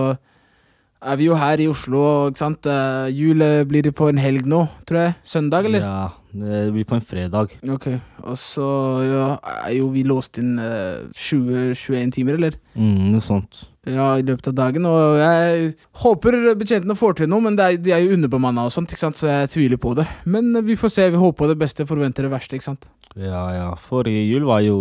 er 1.01 1.15
vi 1.21 1.29
jo 1.29 1.39
her 1.39 1.61
i 1.61 1.69
Oslo, 1.71 2.27
ikke 2.33 2.43
sant. 2.43 2.67
Uh, 2.67 3.07
jul 3.15 3.41
blir 3.69 3.87
det 3.87 3.95
på 3.95 4.09
en 4.11 4.19
helg 4.19 4.43
nå, 4.49 4.65
tror 4.89 5.05
jeg. 5.05 5.17
Søndag, 5.23 5.71
eller? 5.71 5.87
Ja, 5.87 6.24
det 6.35 6.61
blir 6.75 6.85
på 6.87 6.97
en 6.97 7.03
fredag. 7.05 7.53
Ok, 7.71 7.85
Og 8.25 8.35
så 8.39 8.65
ja, 9.07 9.27
er 9.67 9.75
jo 9.77 9.87
vi 9.93 10.03
låst 10.07 10.39
inn 10.41 10.57
eh, 10.59 11.05
20-21 11.15 12.11
timer, 12.17 12.35
eller? 12.39 12.57
Mm, 12.75 13.13
noe 13.13 13.23
sånt. 13.23 13.61
Ja, 13.87 14.15
i 14.17 14.25
løpet 14.25 14.49
av 14.51 14.57
dagen. 14.57 14.87
Og 14.89 15.19
jeg 15.21 15.69
håper 16.01 16.37
betjentene 16.59 16.97
får 16.97 17.19
til 17.21 17.29
noe, 17.31 17.45
men 17.45 17.59
er, 17.61 17.77
de 17.79 17.93
er 17.95 18.03
jo 18.03 18.17
underbemanna 18.17 18.65
og 18.67 18.73
sånt, 18.73 18.91
ikke 18.91 19.03
sant, 19.05 19.19
så 19.21 19.29
jeg 19.31 19.53
tviler 19.53 19.79
på 19.81 19.93
det. 19.97 20.07
Men 20.25 20.51
eh, 20.55 20.65
vi 20.65 20.77
får 20.79 20.93
se. 20.97 21.07
Vi 21.13 21.21
håper 21.21 21.43
på 21.43 21.51
det 21.53 21.59
beste, 21.61 21.87
forventer 21.87 22.27
det 22.27 22.33
verste, 22.33 22.57
ikke 22.59 22.69
sant. 22.71 22.89
Ja, 23.15 23.45
ja. 23.55 23.69
Forrige 23.79 24.25
jul 24.25 24.43
var 24.49 24.65
jo 24.65 24.77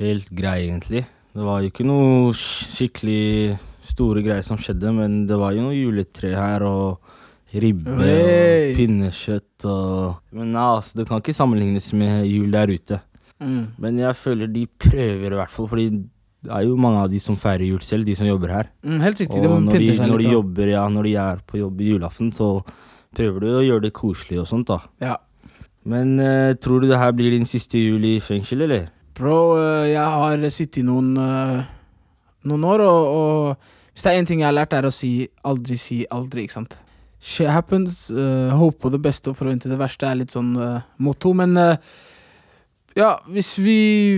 helt 0.00 0.30
grei, 0.34 0.64
egentlig. 0.68 1.04
Det 1.34 1.42
var 1.44 1.60
jo 1.60 1.70
ikke 1.72 1.86
noe 1.86 2.32
skikkelig 2.38 3.58
store 3.84 4.22
greier 4.24 4.44
som 4.46 4.58
skjedde, 4.60 4.92
men 4.94 5.24
det 5.28 5.36
var 5.38 5.52
jo 5.56 5.66
noe 5.66 5.76
juletre 5.76 6.30
her 6.32 6.64
og 6.64 7.13
Ribbe 7.54 7.94
hey. 8.00 8.70
og 8.72 8.78
pinnekjøtt 8.78 9.66
og 9.70 10.34
Men 10.34 10.56
ja, 10.56 10.64
altså, 10.76 10.98
det 10.98 11.06
kan 11.08 11.22
ikke 11.22 11.36
sammenlignes 11.36 11.92
med 11.94 12.24
jul 12.26 12.50
der 12.54 12.72
ute. 12.72 12.98
Mm. 13.42 13.62
Men 13.78 14.00
jeg 14.00 14.16
føler 14.18 14.50
de 14.50 14.66
prøver 14.66 15.34
i 15.34 15.38
hvert 15.38 15.52
fall, 15.54 15.68
fordi 15.70 15.88
det 16.44 16.52
er 16.52 16.64
jo 16.66 16.76
mange 16.80 17.04
av 17.04 17.12
de 17.12 17.20
som 17.22 17.36
feirer 17.40 17.64
jul 17.66 17.80
selv, 17.84 18.04
de 18.06 18.16
som 18.18 18.28
jobber 18.28 18.52
her. 18.52 18.72
Mm, 18.84 18.98
helt 19.00 19.20
riktig, 19.22 19.38
og 19.40 19.44
de 19.44 19.60
når, 19.64 19.78
de, 19.80 20.08
når 20.10 20.22
de 20.22 20.32
jobber, 20.34 20.72
ja, 20.74 20.82
når 20.92 21.08
de 21.08 21.14
er 21.22 21.38
på 21.48 21.60
jobb 21.60 21.80
i 21.80 21.92
julaften, 21.94 22.32
så 22.36 22.48
prøver 23.16 23.46
du 23.46 23.48
å 23.54 23.62
gjøre 23.64 23.86
det 23.86 23.94
koselig 23.96 24.42
og 24.42 24.50
sånt, 24.50 24.68
da. 24.68 24.80
Ja. 25.00 25.14
Men 25.88 26.18
uh, 26.20 26.52
tror 26.60 26.82
du 26.82 26.88
det 26.90 27.00
her 27.00 27.14
blir 27.16 27.32
din 27.32 27.48
siste 27.48 27.80
jul 27.80 28.04
i 28.08 28.18
fengsel, 28.24 28.66
eller? 28.66 28.90
Bro, 29.16 29.38
uh, 29.56 29.86
jeg 29.88 30.04
har 30.04 30.44
sittet 30.52 30.84
noen, 30.84 31.14
uh, 31.16 31.64
noen 32.50 32.68
år, 32.68 32.84
og, 32.84 33.08
og 33.08 33.92
hvis 33.94 34.04
det 34.04 34.12
er 34.12 34.20
én 34.20 34.28
ting 34.28 34.44
jeg 34.44 34.50
har 34.50 34.56
lært, 34.56 34.76
er 34.76 34.88
å 34.88 34.92
si 34.92 35.14
aldri 35.48 35.78
si 35.80 36.02
aldri, 36.12 36.44
ikke 36.44 36.58
sant. 36.58 36.76
Shit 37.24 37.48
happens. 37.48 38.10
Uh, 38.10 38.52
håpe 38.52 38.82
på 38.84 38.90
det 38.92 39.00
beste 39.00 39.30
og 39.32 39.38
forvente 39.38 39.70
det 39.70 39.80
verste 39.80 40.04
er 40.04 40.18
litt 40.20 40.34
sånn 40.34 40.52
uh, 40.60 40.82
motto. 41.00 41.32
Men 41.32 41.56
uh, 41.56 41.76
ja, 42.94 43.14
hvis 43.32 43.54
vi, 43.64 43.76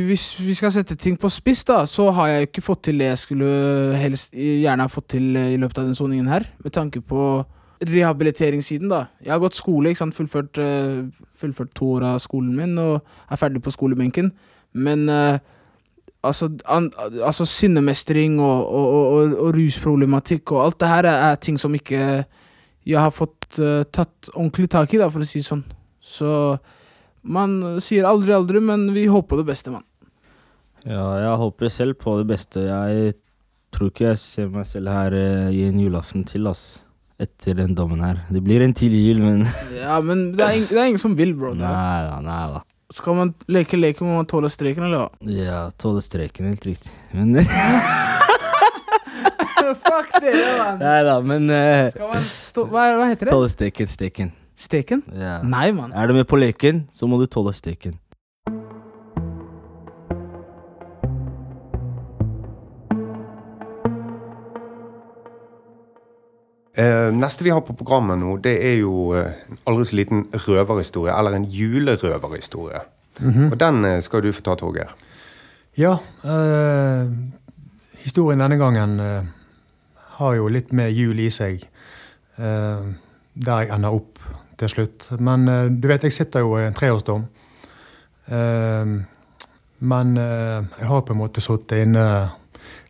hvis 0.08 0.24
vi, 0.40 0.56
skal 0.58 0.72
sette 0.74 0.96
ting 0.98 1.14
på 1.20 1.30
spiss, 1.30 1.62
da, 1.68 1.84
så 1.86 2.08
har 2.16 2.32
jeg 2.32 2.48
ikke 2.48 2.64
fått 2.66 2.82
til 2.88 2.98
det 2.98 3.12
jeg 3.12 3.20
skulle 3.22 3.50
helst 3.96 4.34
gjerne 4.34 4.88
ha 4.88 4.90
fått 4.90 5.12
til 5.14 5.38
i 5.38 5.54
løpet 5.60 5.78
av 5.78 5.86
den 5.86 5.94
soningen 5.96 6.32
her. 6.32 6.48
Med 6.64 6.74
tanke 6.74 7.00
på 7.00 7.44
rehabiliteringssiden, 7.86 8.90
da. 8.90 9.04
Jeg 9.22 9.36
har 9.36 9.42
gått 9.44 9.56
skole, 9.56 9.92
ikke 9.92 10.02
sant. 10.02 10.16
Fullført, 10.16 10.58
fullført 11.38 11.74
to 11.76 11.92
år 11.98 12.08
av 12.10 12.18
skolen 12.24 12.56
min 12.56 12.74
og 12.80 12.98
er 13.30 13.40
ferdig 13.40 13.62
på 13.62 13.74
skolebenken. 13.74 14.32
Men 14.74 15.06
Altså, 16.26 16.48
an, 16.66 16.88
altså 17.22 17.44
sinnemestring 17.46 18.40
og, 18.42 18.66
og, 18.66 18.86
og, 18.96 19.34
og, 19.36 19.50
rusproblematikk 19.54 20.50
og 20.56 20.64
alt 20.64 20.80
det 20.80 20.88
her 20.90 21.06
er, 21.06 21.20
er 21.28 21.36
ting 21.38 21.60
som 21.60 21.74
ikke 21.76 22.24
jeg 22.86 23.00
har 23.02 23.10
fått 23.14 23.58
uh, 23.58 23.82
tatt 23.90 24.30
ordentlig 24.34 24.68
tak 24.72 24.94
i, 24.94 25.00
da, 25.02 25.08
for 25.10 25.24
å 25.24 25.28
si 25.28 25.40
det 25.42 25.48
sånn. 25.50 25.64
Så 26.06 26.30
man 27.26 27.80
sier 27.82 28.06
aldri 28.06 28.32
aldri, 28.36 28.60
men 28.62 28.88
vi 28.94 29.08
håper 29.10 29.40
det 29.42 29.48
beste, 29.48 29.72
mann. 29.74 29.82
Ja, 30.86 31.02
jeg 31.18 31.38
håper 31.42 31.72
selv 31.74 31.96
på 31.98 32.14
det 32.20 32.28
beste. 32.30 32.62
Jeg 32.68 33.16
tror 33.74 33.90
ikke 33.90 34.12
jeg 34.12 34.20
ser 34.22 34.52
meg 34.54 34.68
selv 34.70 34.92
her 34.94 35.16
uh, 35.18 35.48
i 35.50 35.64
en 35.66 35.80
julaften 35.82 36.22
til, 36.28 36.46
ass. 36.52 36.76
Etter 37.18 37.56
den 37.56 37.72
dommen 37.74 38.02
her. 38.04 38.18
Det 38.28 38.42
blir 38.44 38.60
en 38.60 38.74
tidlig 38.76 38.98
jul, 39.06 39.22
men 39.24 39.42
Ja, 39.80 39.96
men 40.04 40.28
det 40.36 40.44
er, 40.44 40.56
ing- 40.60 40.66
det 40.68 40.76
er 40.82 40.90
ingen 40.92 41.00
som 41.00 41.14
vil, 41.18 41.32
bro. 41.38 41.54
Nei 41.56 42.00
da, 42.06 42.18
nei 42.22 42.42
da. 42.54 42.62
Skal 42.94 43.16
man 43.18 43.32
leke 43.50 43.74
leken, 43.80 44.06
må 44.06 44.20
man 44.20 44.28
tåle 44.30 44.46
streken, 44.52 44.84
eller 44.86 45.00
hva? 45.06 45.30
Ja, 45.32 45.62
tåle 45.80 46.02
streken, 46.04 46.46
helt 46.52 46.68
riktig. 46.68 46.92
Men 47.16 47.40
Fuck 49.86 50.12
det, 50.22 50.32
mann! 50.58 50.78
Nei 50.80 51.02
da, 51.06 51.20
men 51.24 51.50
uh, 51.50 51.90
Skal 51.90 52.10
man 52.12 52.24
stå 52.24 52.66
Hva, 52.70 52.88
hva 52.98 53.10
heter 53.10 53.28
det? 53.28 53.34
Tåle 53.34 53.52
steken, 53.52 53.90
steken. 53.90 54.32
Steken? 54.56 55.02
Ja. 55.12 55.38
Nei, 55.44 55.70
mann. 55.76 55.92
Er 55.92 56.08
du 56.08 56.16
med 56.16 56.26
på 56.30 56.38
leken, 56.40 56.86
så 56.92 57.08
må 57.10 57.18
du 57.20 57.26
tåle 57.30 57.52
steken. 57.56 57.98
Uh, 66.76 67.08
neste 67.16 67.44
vi 67.44 67.52
har 67.52 67.62
på 67.64 67.72
programmet 67.76 68.20
nå, 68.20 68.34
det 68.44 68.52
er 68.60 68.74
jo 68.82 69.14
eh, 69.16 69.32
en 69.48 69.60
aldri 69.70 69.86
så 69.88 69.96
liten 69.96 70.26
røverhistorie. 70.44 71.14
Eller 71.16 71.38
en 71.38 71.48
julerøverhistorie. 71.48 72.82
Og 73.24 73.56
den 73.56 73.84
eh, 73.88 74.02
skal 74.04 74.20
du 74.22 74.28
få 74.36 74.44
ta, 74.44 74.58
Torgeir. 74.60 74.92
Ja, 75.76 75.98
Uh, 76.24 77.12
historien 78.06 78.40
denne 78.40 78.56
gangen 78.56 79.00
eh, 79.00 79.24
har 80.20 80.36
jo 80.38 80.48
litt 80.52 80.72
mer 80.76 80.88
jul 80.92 81.18
i 81.20 81.30
seg. 81.32 81.66
Eh, 82.36 82.86
der 83.36 83.64
jeg 83.64 83.72
ender 83.74 83.96
opp 83.96 84.22
til 84.60 84.72
slutt. 84.72 85.10
Men 85.20 85.48
eh, 85.48 85.68
du 85.70 85.88
vet, 85.88 86.06
jeg 86.06 86.16
sitter 86.16 86.44
jo 86.44 86.56
i 86.58 86.66
en 86.66 86.76
treårsdom. 86.76 87.26
Eh, 88.32 88.96
men 89.78 90.16
eh, 90.16 90.60
jeg 90.80 90.90
har 90.90 91.04
på 91.04 91.14
en 91.14 91.20
måte 91.20 91.44
sittet 91.44 91.84
inne 91.84 92.06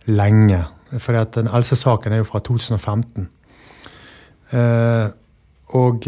lenge. 0.06 0.62
For 1.02 1.18
den 1.34 1.50
eldste 1.50 1.78
saken 1.78 2.14
er 2.14 2.22
jo 2.22 2.28
fra 2.28 2.40
2015. 2.46 3.28
Eh, 4.54 5.06
og 5.74 6.06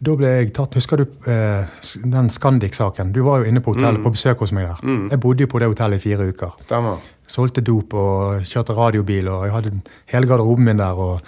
da 0.00 0.14
ble 0.14 0.28
jeg 0.30 0.52
tatt 0.54 0.74
Husker 0.78 1.00
du 1.00 1.04
eh, 1.30 1.66
den 2.06 2.28
Scandic-saken? 2.30 3.10
Du 3.12 3.22
var 3.26 3.40
jo 3.42 3.48
inne 3.50 3.60
på 3.64 3.72
hotellet 3.74 3.98
Mm. 3.98 4.04
på 4.04 4.12
besøk 4.14 4.38
hos 4.44 4.52
meg 4.54 4.68
der. 4.68 4.82
Mm. 4.86 5.08
Jeg 5.10 5.20
bodde 5.20 5.40
jo 5.42 5.50
på 5.50 5.58
det 5.58 5.68
hotellet 5.72 5.98
i 5.98 6.04
fire 6.08 6.28
uker. 6.30 6.52
Stemmer. 6.62 7.00
Solgte 7.26 7.60
dop 7.66 7.94
og 7.98 8.44
kjørte 8.46 8.76
radiobil, 8.78 9.28
og 9.28 9.44
jeg 9.48 9.52
hadde 9.56 9.72
hele 10.14 10.26
garderoben 10.30 10.64
min 10.64 10.76
der 10.78 10.94
og 10.94 11.20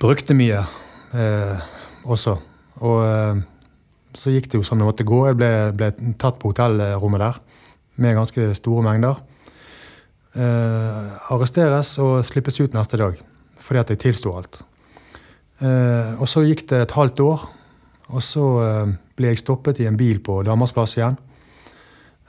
brukte 0.00 0.34
mye 0.34 0.62
eh, 1.14 1.58
også. 2.04 2.36
Og 2.80 3.02
eh, 3.04 3.42
så 4.14 4.30
gikk 4.32 4.46
det 4.52 4.60
jo 4.60 4.62
som 4.64 4.78
det 4.78 4.86
måtte 4.86 5.04
gå. 5.04 5.26
Jeg 5.26 5.36
ble, 5.36 5.50
ble 5.76 5.90
tatt 6.22 6.38
på 6.40 6.52
hotellrommet 6.54 7.20
der 7.20 7.40
med 7.96 8.14
ganske 8.16 8.50
store 8.54 8.82
mengder. 8.86 9.20
Eh, 10.36 11.32
arresteres 11.32 11.94
og 12.02 12.20
slippes 12.28 12.58
ut 12.60 12.74
neste 12.76 12.98
dag 13.00 13.16
fordi 13.66 13.80
at 13.80 13.88
jeg 13.90 13.98
tilsto 14.02 14.30
alt. 14.36 14.60
Eh, 15.56 16.16
og 16.20 16.28
så 16.28 16.42
gikk 16.44 16.66
det 16.68 16.82
et 16.84 16.96
halvt 16.96 17.22
år, 17.24 17.44
og 18.12 18.22
så 18.24 18.46
eh, 18.60 18.90
ble 19.16 19.32
jeg 19.32 19.40
stoppet 19.40 19.80
i 19.80 19.86
en 19.88 19.96
bil 19.96 20.20
på 20.24 20.42
Damersplass 20.44 20.96
igjen. 20.98 21.16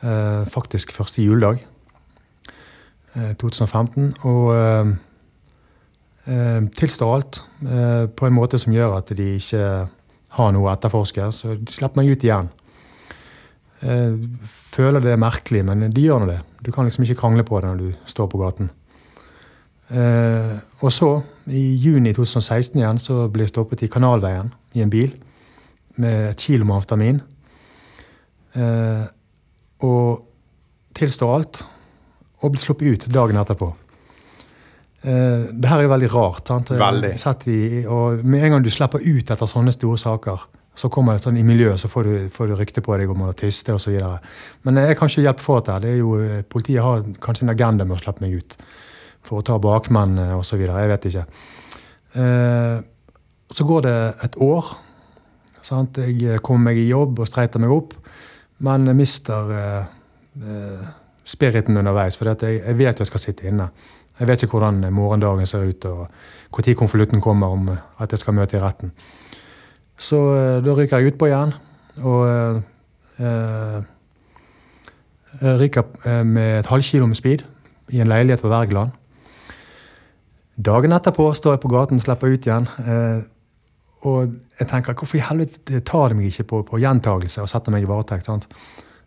Eh, 0.01 0.45
faktisk 0.47 0.93
første 0.95 1.25
juledag. 1.25 1.65
eh, 3.15 3.33
2015. 3.35 4.13
Og 4.23 4.95
tilstår 6.75 7.11
alt 7.15 7.37
på 8.19 8.25
en 8.27 8.33
måte 8.35 8.57
som 8.59 8.73
gjør 8.75 8.97
at 8.97 9.13
de 9.15 9.27
ikke 9.37 9.61
har 10.35 10.49
noe 10.51 10.65
å 10.67 10.73
etterforske. 10.73 11.29
Så 11.31 11.53
de 11.55 11.71
slipper 11.71 12.01
meg 12.01 12.09
ut 12.11 12.25
igjen. 12.25 12.49
Føler 14.51 15.05
det 15.05 15.13
er 15.13 15.21
merkelig, 15.23 15.61
men 15.63 15.87
de 15.87 16.03
gjør 16.03 16.25
nå 16.25 16.27
det. 16.33 16.41
Du 16.59 16.73
kan 16.75 16.83
liksom 16.83 17.05
ikke 17.07 17.21
krangle 17.21 17.47
på 17.47 17.61
det 17.63 17.71
når 17.71 17.79
du 17.79 18.11
står 18.11 18.27
på 18.27 18.41
gaten. 18.43 18.67
Eh, 19.87 20.57
og 20.83 20.91
så, 20.91 21.13
i 21.47 21.63
juni 21.79 22.11
2016 22.13 22.79
igjen, 22.79 22.99
så 22.99 23.27
ble 23.31 23.45
jeg 23.45 23.53
stoppet 23.53 23.85
i 23.85 23.91
Kanalveien 23.91 24.51
i 24.75 24.83
en 24.83 24.91
bil 24.91 25.13
med 25.97 26.31
et 26.33 26.43
kilo 26.43 26.67
med 26.67 26.79
amfetamin. 26.81 27.21
Eh, 28.57 29.05
og 29.87 30.23
tilstår 30.97 31.33
alt, 31.33 31.63
og 32.41 32.53
blir 32.53 32.61
sluppet 32.61 32.93
ut 32.93 33.07
dagen 33.13 33.39
etterpå. 33.39 33.71
Eh, 35.07 35.47
det 35.53 35.69
her 35.69 35.79
er 35.79 35.87
jo 35.87 35.93
veldig 35.93 36.13
rart. 36.13 36.47
sant? 36.47 36.71
Veldig. 36.71 37.15
I, 37.47 37.85
og 37.85 38.25
med 38.25 38.43
en 38.43 38.57
gang 38.57 38.63
du 38.65 38.69
slipper 38.73 39.03
ut 39.03 39.31
etter 39.31 39.49
sånne 39.49 39.71
store 39.71 39.97
saker, 39.97 40.47
så 40.77 40.89
kommer 40.93 41.15
det 41.15 41.23
sånn 41.23 41.39
i 41.39 41.45
miljøet, 41.45 41.79
så 41.81 41.89
får 41.89 42.03
du, 42.05 42.29
får 42.29 42.51
du 42.51 42.55
rykte 42.57 42.83
på 42.85 42.97
deg 42.99 43.09
om 43.09 43.23
å 43.25 43.33
tyste 43.33 43.73
osv. 43.73 43.95
Men 44.67 44.77
jeg 44.83 44.97
kan 44.97 45.09
ikke 45.09 45.23
hjelpe 45.25 45.41
for 45.41 45.63
dette. 45.63 45.79
Det 45.81 45.95
er 45.95 46.03
jo, 46.03 46.43
politiet 46.49 46.85
har 46.85 47.07
kanskje 47.23 47.47
en 47.47 47.53
agenda 47.55 47.87
med 47.87 47.97
å 47.97 48.03
slippe 48.03 48.21
meg 48.21 48.37
ut. 48.37 48.57
For 49.27 49.41
å 49.41 49.45
ta 49.45 49.57
bakmennene 49.59 50.37
osv. 50.39 50.61
Jeg 50.63 50.91
vet 50.93 51.07
ikke. 51.09 51.25
Eh, 52.17 52.77
så 53.51 53.67
går 53.67 53.81
det 53.87 53.97
et 54.23 54.37
år. 54.43 54.71
Sant? 55.61 55.99
Jeg 55.99 56.41
kommer 56.45 56.71
meg 56.71 56.79
i 56.79 56.87
jobb 56.89 57.19
og 57.19 57.27
streiter 57.27 57.59
meg 57.59 57.73
opp, 57.73 57.93
men 58.63 58.87
jeg 58.87 58.97
mister 58.97 59.51
eh, 59.57 59.85
eh, 60.39 60.87
spiriten 61.27 61.77
underveis. 61.77 62.17
For 62.17 62.31
jeg, 62.31 62.63
vet 62.79 63.03
jeg 63.03 63.09
skal 63.09 63.23
sitte 63.23 63.47
inne. 63.49 63.69
Jeg 64.17 64.29
vet 64.29 64.43
ikke 64.43 64.57
hvordan 64.57 64.81
morgendagen 64.93 65.45
ser 65.49 65.67
ut, 65.67 65.85
og 65.85 66.07
når 66.57 66.73
konvolutten 66.79 67.21
kommer 67.21 67.53
om 67.53 67.69
eh, 67.73 67.83
at 68.01 68.11
jeg 68.11 68.23
skal 68.23 68.37
møte 68.37 68.57
i 68.57 68.63
retten. 68.63 68.93
Så 69.97 70.21
eh, 70.37 70.57
da 70.63 70.77
ryker 70.77 71.01
jeg 71.01 71.13
utpå 71.13 71.29
igjen, 71.29 71.53
og 72.05 72.23
eh, 72.29 72.61
eh, 73.25 73.79
ryker 75.57 75.83
eh, 76.05 76.23
med 76.25 76.59
et 76.61 76.71
halvkilo 76.71 77.09
med 77.09 77.19
speed 77.19 77.43
i 77.93 78.01
en 78.01 78.09
leilighet 78.11 78.41
på 78.41 78.51
Wergeland. 78.51 78.95
Dagen 80.57 80.95
etterpå 80.95 81.29
står 81.37 81.57
jeg 81.57 81.61
på 81.61 81.69
gaten, 81.69 81.99
slipper 82.01 82.33
ut 82.33 82.45
igjen. 82.47 82.65
Eh, 82.81 83.19
og 84.09 84.33
jeg 84.59 84.69
tenker, 84.69 84.95
hvorfor 84.97 85.19
i 85.19 85.25
helvete 85.25 85.81
tar 85.85 86.09
de 86.09 86.17
meg 86.17 86.31
ikke 86.31 86.47
på, 86.49 86.61
på 86.65 86.79
gjentagelse 86.81 87.43
og 87.43 87.51
setter 87.51 87.73
meg 87.73 87.85
i 87.85 87.89
varetekt? 87.89 88.25
sant? 88.25 88.47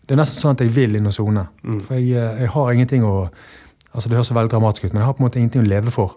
Det 0.06 0.14
er 0.14 0.20
nesten 0.22 0.42
sånn 0.42 0.56
at 0.56 0.62
jeg 0.64 0.74
vil 0.74 0.98
inn 0.98 1.10
og 1.10 1.14
sone. 1.14 1.48
For 1.86 1.98
jeg, 1.98 2.14
eh, 2.18 2.44
jeg 2.44 2.54
har 2.54 2.70
ingenting 2.74 3.06
å 3.06 3.16
altså 3.90 4.06
Det 4.06 4.14
høres 4.14 4.28
så 4.30 4.36
veldig 4.36 4.52
dramatisk 4.52 4.84
ut, 4.84 4.92
men 4.92 5.00
jeg 5.02 5.08
har 5.08 5.14
på 5.18 5.22
en 5.22 5.26
måte 5.26 5.38
ingenting 5.40 5.64
å 5.64 5.66
leve 5.66 5.90
for. 5.90 6.14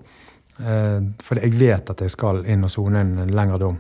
Eh, 0.62 1.00
for 1.26 1.42
jeg 1.42 1.56
vet 1.58 1.90
at 1.90 2.02
jeg 2.06 2.14
skal 2.14 2.44
inn 2.46 2.66
og 2.66 2.70
sone 2.70 3.02
en, 3.02 3.16
en 3.24 3.34
lengre 3.34 3.58
dom. 3.62 3.80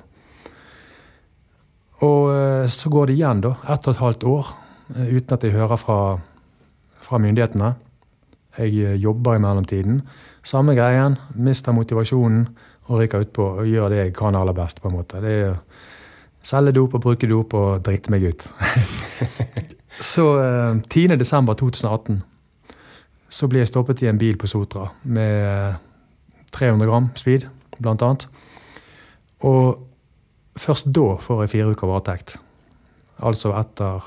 Og 2.01 2.31
eh, 2.33 2.65
så 2.73 2.89
går 2.89 3.11
det 3.11 3.17
igjen, 3.19 3.43
da. 3.45 3.53
Ett 3.69 3.85
og 3.85 3.93
et 3.93 4.01
halvt 4.01 4.25
år 4.31 4.49
eh, 4.95 5.13
uten 5.13 5.37
at 5.37 5.45
jeg 5.45 5.53
hører 5.53 5.77
fra, 5.77 5.99
fra 7.05 7.21
myndighetene. 7.21 7.75
Jeg 8.57 8.97
jobber 9.01 9.37
i 9.37 9.43
mellomtiden. 9.45 10.01
Samme 10.43 10.75
greien. 10.75 11.15
Mister 11.35 11.71
motivasjonen 11.75 12.47
og 12.89 12.99
ryker 12.99 13.23
utpå 13.23 13.45
og 13.61 13.67
gjør 13.69 13.89
det 13.93 13.99
jeg 14.01 14.13
kan 14.17 14.35
aller 14.35 14.53
best. 14.57 14.81
på 14.81 14.89
en 14.89 14.97
måte. 14.97 15.21
Det 15.23 15.33
er 15.47 15.55
selge 16.43 16.73
dop 16.75 16.93
og 16.97 17.01
bruke 17.05 17.27
dop 17.29 17.53
og 17.55 17.83
drite 17.85 18.11
meg 18.11 18.25
ut. 18.27 18.43
så 20.13 20.25
eh, 20.41 20.81
10.12.2018 20.91 22.19
så 23.33 23.47
blir 23.49 23.63
jeg 23.63 23.71
stoppet 23.71 24.03
i 24.03 24.09
en 24.11 24.19
bil 24.21 24.35
på 24.37 24.47
Sotra 24.51 24.89
med 25.03 25.45
eh, 25.47 25.77
300 26.53 26.85
gram 26.89 27.07
speed, 27.17 27.47
blant 27.79 28.03
annet. 28.05 28.27
Og 29.47 29.79
først 30.59 30.91
da 30.93 31.15
får 31.23 31.45
jeg 31.45 31.53
fire 31.55 31.71
uker 31.71 31.89
varetekt. 31.89 32.35
Altså 33.23 33.55
etter 33.57 34.03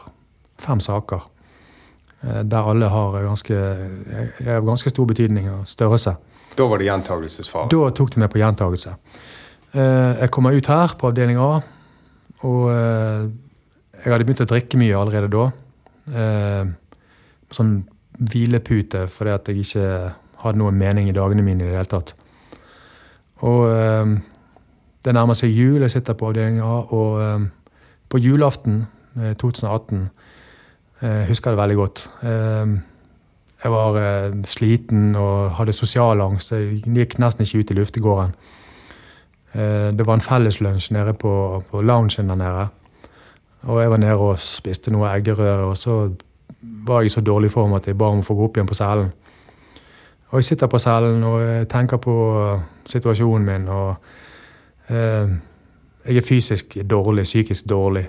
fem 0.62 0.80
saker. 0.80 1.24
eh, 2.22 2.42
Der 2.44 2.70
alle 2.70 2.88
har 2.92 3.22
ganske, 3.24 3.56
ganske 4.44 4.90
stor 4.92 5.04
betydning 5.06 5.50
og 5.50 5.66
størrelse. 5.66 6.16
Da 6.56 6.66
var 6.70 6.78
det 6.80 6.86
gjentagelsesfare. 6.88 7.68
Da 7.72 7.90
tok 7.96 8.12
de 8.14 8.20
meg 8.22 8.30
på 8.32 8.40
gjentagelse. 8.40 8.94
Eh, 9.76 10.12
Jeg 10.22 10.30
kommer 10.32 10.56
ut 10.56 10.66
her 10.72 10.94
på 10.98 11.10
avdeling 11.10 11.38
A, 11.42 11.60
og 12.46 12.62
eh, 12.72 13.26
jeg 14.04 14.12
hadde 14.12 14.24
begynt 14.28 14.44
å 14.44 14.48
drikke 14.50 14.78
mye 14.80 14.96
allerede 14.96 15.30
da. 15.32 15.46
Eh, 16.12 16.64
Sånn 17.54 17.76
hvilepute 18.18 19.04
fordi 19.12 19.30
at 19.30 19.46
jeg 19.52 19.60
ikke 19.62 19.84
hadde 20.42 20.58
noen 20.58 20.74
mening 20.80 21.06
i 21.08 21.14
dagene 21.14 21.44
mine 21.46 21.62
i 21.62 21.68
det 21.68 21.76
hele 21.76 21.90
tatt. 21.92 22.14
Og 23.46 23.68
det 25.04 25.14
nærmer 25.14 25.36
seg 25.38 25.52
jul, 25.54 25.82
jeg 25.84 25.92
sitter 25.92 26.16
på 26.18 26.30
avdeling 26.32 26.58
A, 26.64 26.80
og 26.90 27.46
på 28.10 28.18
julaften 28.24 28.86
eh, 29.20 29.34
2018 29.38 30.08
jeg 31.02 31.26
husker 31.28 31.52
det 31.52 31.58
veldig 31.60 31.76
godt. 31.76 32.02
Jeg 33.64 33.72
var 33.72 33.96
eh, 33.96 34.32
sliten 34.44 35.16
og 35.16 35.50
hadde 35.56 35.72
sosial 35.72 36.20
angst. 36.20 36.52
Jeg 36.52 36.82
gikk 36.84 37.18
nesten 37.18 37.46
ikke 37.46 37.58
ut 37.58 37.70
i 37.70 37.78
luftegården. 37.78 38.34
Eh, 39.56 39.88
det 39.96 40.06
var 40.06 40.14
en 40.14 40.20
felleslunsj 40.20 40.92
nede 40.92 41.14
på, 41.14 41.62
på 41.70 41.80
loungen 41.80 42.28
der 42.28 42.34
nede. 42.34 42.66
Og 43.62 43.82
jeg 43.82 43.90
var 43.90 43.96
nede 43.96 44.16
og 44.16 44.38
spiste 44.38 44.90
noe 44.90 45.08
eggerøre, 45.08 45.64
og 45.64 45.76
så 45.76 46.10
var 46.86 47.00
jeg 47.00 47.06
i 47.06 47.14
så 47.14 47.20
dårlig 47.20 47.50
form 47.50 47.72
at 47.72 47.86
jeg 47.86 47.98
ba 47.98 48.10
om 48.12 48.20
å 48.20 48.26
få 48.26 48.34
gå 48.34 48.44
opp 48.44 48.56
igjen 48.56 48.68
på 48.68 48.76
cellen. 48.78 49.10
Og 50.30 50.38
jeg 50.38 50.44
sitter 50.44 50.66
på 50.66 50.78
cellen 50.78 51.24
og 51.24 51.40
jeg 51.40 51.68
tenker 51.70 51.96
på 52.02 52.14
situasjonen 52.84 53.46
min. 53.46 53.68
og 53.68 53.96
eh, 54.88 55.34
Jeg 56.06 56.16
er 56.16 56.28
fysisk 56.28 56.76
dårlig, 56.90 57.24
psykisk 57.24 57.68
dårlig. 57.68 58.08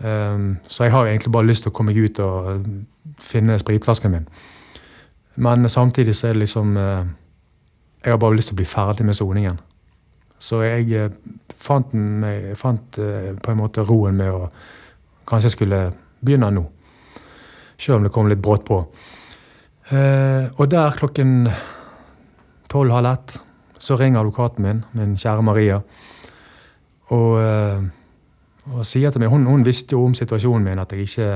Eh, 0.00 0.38
så 0.68 0.84
jeg 0.84 0.92
har 0.92 1.06
egentlig 1.06 1.32
bare 1.32 1.46
lyst 1.46 1.62
til 1.62 1.70
å 1.70 1.76
komme 1.76 1.92
meg 1.92 2.04
ut 2.04 2.18
og 2.18 2.66
finne 3.20 3.58
spritflasken 3.58 4.10
min. 4.10 4.28
Men 5.36 5.68
samtidig 5.68 6.16
så 6.16 6.28
er 6.28 6.32
det 6.32 6.46
liksom 6.46 6.76
eh, 6.76 7.06
Jeg 8.04 8.12
har 8.12 8.18
bare 8.18 8.36
lyst 8.36 8.48
til 8.48 8.56
å 8.56 8.60
bli 8.60 8.68
ferdig 8.68 9.04
med 9.06 9.16
soningen. 9.16 9.58
Så 10.38 10.62
jeg 10.62 10.92
eh, 10.94 11.12
fant, 11.52 11.92
meg, 11.92 12.54
fant 12.56 12.98
eh, 13.02 13.32
på 13.42 13.52
en 13.52 13.60
måte 13.60 13.84
roen 13.84 14.16
med 14.16 14.32
å 14.32 14.46
kanskje 15.28 15.52
skulle 15.56 15.80
begynne 16.24 16.52
nå. 16.54 16.64
Sjøl 17.76 17.98
om 17.98 18.06
det 18.06 18.12
kom 18.14 18.30
litt 18.30 18.40
brått 18.40 18.64
på. 18.64 18.78
Og 19.86 20.70
der 20.70 20.94
klokken 20.98 21.48
tolv-halv 22.70 23.10
ett 23.10 23.36
så 23.78 23.98
ringer 23.98 24.22
advokaten 24.22 24.64
min, 24.64 24.80
min 24.96 25.12
kjære 25.18 25.44
Maria, 25.46 25.76
og, 27.14 27.34
og 28.72 28.86
sier 28.88 29.12
til 29.14 29.22
meg 29.22 29.30
hun, 29.30 29.44
hun, 29.46 29.66
visste 29.66 29.94
jo 29.94 30.06
om 30.08 30.16
situasjonen 30.16 30.66
min, 30.66 30.82
at 30.82 30.94
jeg 30.94 31.06
ikke 31.06 31.28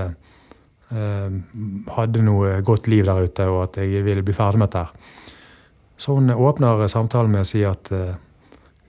hadde 0.91 2.23
noe 2.27 2.57
godt 2.67 2.89
liv 2.91 3.05
der 3.07 3.27
ute, 3.29 3.45
og 3.47 3.63
at 3.69 3.77
jeg 3.85 4.03
ville 4.03 4.25
bli 4.27 4.35
ferdig 4.35 4.59
med 4.59 4.73
dette. 4.73 5.19
Så 6.01 6.15
hun 6.17 6.31
åpner 6.33 6.87
samtalen 6.89 7.33
med 7.33 7.45
å 7.45 7.49
si 7.49 7.61
at 7.69 7.91
eh, 7.93 8.15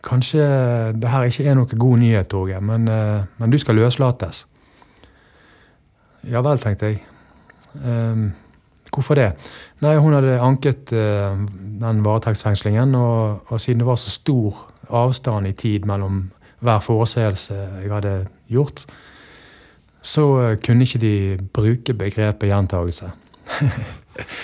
kanskje 0.05 0.43
det 0.95 1.09
her 1.11 1.27
ikke 1.27 1.47
er 1.49 1.57
noe 1.59 1.79
god 1.83 1.99
nyhet, 1.99 2.29
Torge, 2.31 2.61
men, 2.63 2.87
eh, 2.87 3.25
men, 3.37 3.51
du 3.51 3.57
skal 3.59 3.75
løslates. 3.75 4.45
Ja 6.31 6.39
vel, 6.45 6.61
tenkte 6.61 6.93
jeg. 6.93 7.01
Um, 7.83 8.31
Hvorfor 8.91 9.15
det? 9.15 9.29
Nei, 9.79 9.93
Hun 10.03 10.13
hadde 10.17 10.33
anket 10.43 10.91
uh, 10.91 11.37
den 11.79 12.01
varetektsfengslingen, 12.03 12.91
og, 12.99 13.39
og, 13.47 13.59
siden 13.63 13.79
det 13.79 13.87
var 13.87 13.95
så 13.95 14.11
stor 14.11 14.57
avstand 14.91 15.47
i 15.47 15.53
tid 15.55 15.87
mellom 15.87 16.25
hver 16.59 16.83
foreseelse 16.83 17.55
jeg 17.55 17.91
hadde 17.91 18.11
gjort, 18.51 18.83
så 20.01 20.25
uh, 20.37 20.55
kunne 20.63 20.87
ikke 20.87 21.01
de 21.01 21.15
bruke 21.53 21.93
begrepet 21.93 22.49
gjentagelse. 22.49 23.11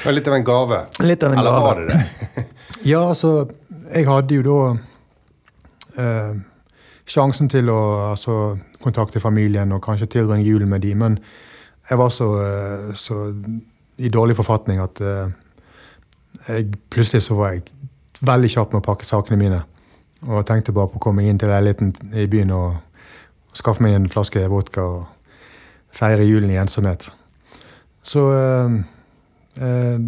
det 0.04 0.14
litt 0.14 0.28
av 0.28 0.36
en 0.38 0.46
gave? 0.46 0.84
Litt 1.04 1.24
av 1.24 1.34
en 1.34 1.40
Eller 1.40 1.52
gave. 1.52 1.64
var 1.64 1.82
det 1.82 1.88
det? 1.94 2.46
ja, 2.92 3.08
altså 3.08 3.48
Jeg 3.94 4.08
hadde 4.08 4.36
jo 4.36 4.44
da 4.44 4.60
eh, 6.04 6.34
sjansen 7.08 7.48
til 7.50 7.70
å 7.72 7.80
altså, 8.10 8.58
kontakte 8.84 9.22
familien 9.24 9.72
og 9.72 9.80
kanskje 9.86 10.10
tilbringe 10.18 10.44
julen 10.44 10.70
med 10.70 10.84
dem, 10.84 10.98
men 10.98 11.20
jeg 11.90 11.98
var 11.98 12.10
så, 12.12 12.28
så 13.00 13.32
i 13.98 14.10
dårlig 14.10 14.36
forfatning 14.36 14.82
at 14.84 15.00
eh, 15.02 15.30
jeg, 16.48 16.74
plutselig 16.92 17.24
så 17.26 17.38
var 17.40 17.56
jeg 17.56 17.64
veldig 18.22 18.50
kjapp 18.52 18.74
med 18.74 18.82
å 18.82 18.88
pakke 18.90 19.08
sakene 19.08 19.40
mine. 19.40 19.62
Og 20.28 20.46
tenkte 20.50 20.76
bare 20.76 20.90
på 20.92 21.00
å 21.00 21.06
komme 21.08 21.26
inn 21.28 21.40
til 21.40 21.52
leiligheten 21.52 21.94
i 22.18 22.28
byen 22.30 22.52
og 22.54 23.56
skaffe 23.58 23.84
meg 23.86 23.96
en 23.98 24.10
flaske 24.12 24.44
vodka 24.52 24.84
og 24.84 25.06
feire 25.98 26.26
julen 26.28 26.54
i 26.54 26.60
ensomhet. 26.62 27.10
Så 28.06 28.24
uh, 28.32 28.78
uh, 29.62 30.00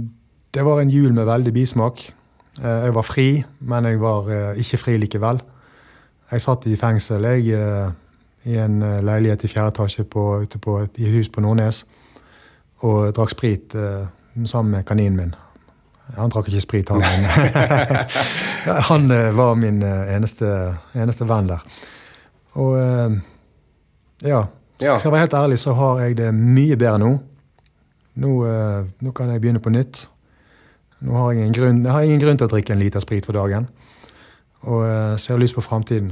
det 0.54 0.66
var 0.66 0.82
en 0.82 0.90
jul 0.94 1.14
med 1.14 1.30
veldig 1.30 1.54
bismak. 1.54 2.14
jeg 2.60 2.94
var 2.94 3.06
fri, 3.08 3.44
men 3.60 3.86
jeg 3.86 4.00
var 4.02 4.26
ikke 4.58 4.78
fri 4.78 4.98
likevel. 4.98 5.38
Jeg 6.32 6.42
satt 6.42 6.66
i 6.68 6.76
fengsel 6.76 7.24
jeg, 7.24 7.94
i 8.44 8.58
en 8.58 8.82
leilighet 9.06 9.44
i 9.44 9.48
fjerde 9.48 9.70
etasje 9.70 10.04
på, 10.04 10.42
ute 10.42 10.60
på 10.60 10.80
et, 10.80 10.98
i 10.98 11.06
et 11.08 11.14
hus 11.14 11.30
på 11.30 11.42
Nordnes 11.42 11.86
og 12.86 13.14
drakk 13.16 13.34
sprit 13.34 13.76
eh, 13.76 14.08
sammen 14.46 14.72
med 14.78 14.86
kaninen 14.88 15.18
min. 15.18 15.36
Han 16.18 16.32
drakk 16.34 16.48
ikke 16.50 16.64
sprit, 16.64 16.90
han. 16.90 17.04
han 18.90 19.12
eh, 19.12 19.32
var 19.38 19.58
min 19.60 19.84
eh, 19.86 20.16
eneste, 20.16 20.48
eneste, 20.96 21.28
venn 21.30 21.52
der. 21.52 21.66
Og 22.58 22.80
eh, 22.80 24.40
ja, 24.80 24.96
skal 24.98 25.10
jeg 25.10 25.16
være 25.16 25.26
helt 25.28 25.38
ærlig, 25.42 25.60
så 25.60 25.74
har 25.78 26.00
jeg 26.06 26.18
det 26.20 26.30
mye 26.36 26.78
bedre 26.80 27.02
nå. 27.02 27.12
Nå, 28.20 28.32
eh, 28.48 28.88
nå 29.06 29.12
kan 29.16 29.32
jeg 29.32 29.44
begynne 29.44 29.62
på 29.64 29.74
nytt. 29.74 30.06
Nå 31.06 31.16
har 31.16 31.36
jeg, 31.38 31.52
grunn, 31.56 31.84
jeg 31.86 31.96
har 31.96 32.08
ingen 32.08 32.22
grunn 32.22 32.40
til 32.40 32.50
å 32.50 32.52
drikke 32.52 32.76
en 32.76 32.82
liter 32.82 33.04
sprit 33.04 33.28
for 33.28 33.38
dagen. 33.38 33.70
Og 34.68 34.84
eh, 34.88 35.16
ser 35.22 35.40
lyst 35.40 35.56
på 35.56 35.64
framtiden. 35.64 36.12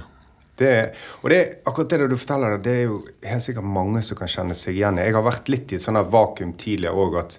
Det, 0.58 0.74
og 1.22 1.30
det, 1.30 1.40
akkurat 1.70 1.92
det 1.92 2.10
du 2.10 2.18
forteller, 2.18 2.58
det 2.64 2.74
er 2.74 2.86
jo 2.88 3.02
helt 3.28 3.46
sikkert 3.46 3.68
mange 3.70 4.02
som 4.06 4.18
kan 4.18 4.32
kjenne 4.32 4.56
seg 4.58 4.80
igjen 4.80 4.98
i. 4.98 5.06
Jeg 5.06 5.18
har 5.18 5.26
vært 5.28 5.52
litt 5.54 5.74
i 5.74 5.78
et 5.78 5.84
sånt 5.84 6.02
vakuum 6.14 6.56
tidligere 6.58 6.98
òg 6.98 7.20
at 7.22 7.38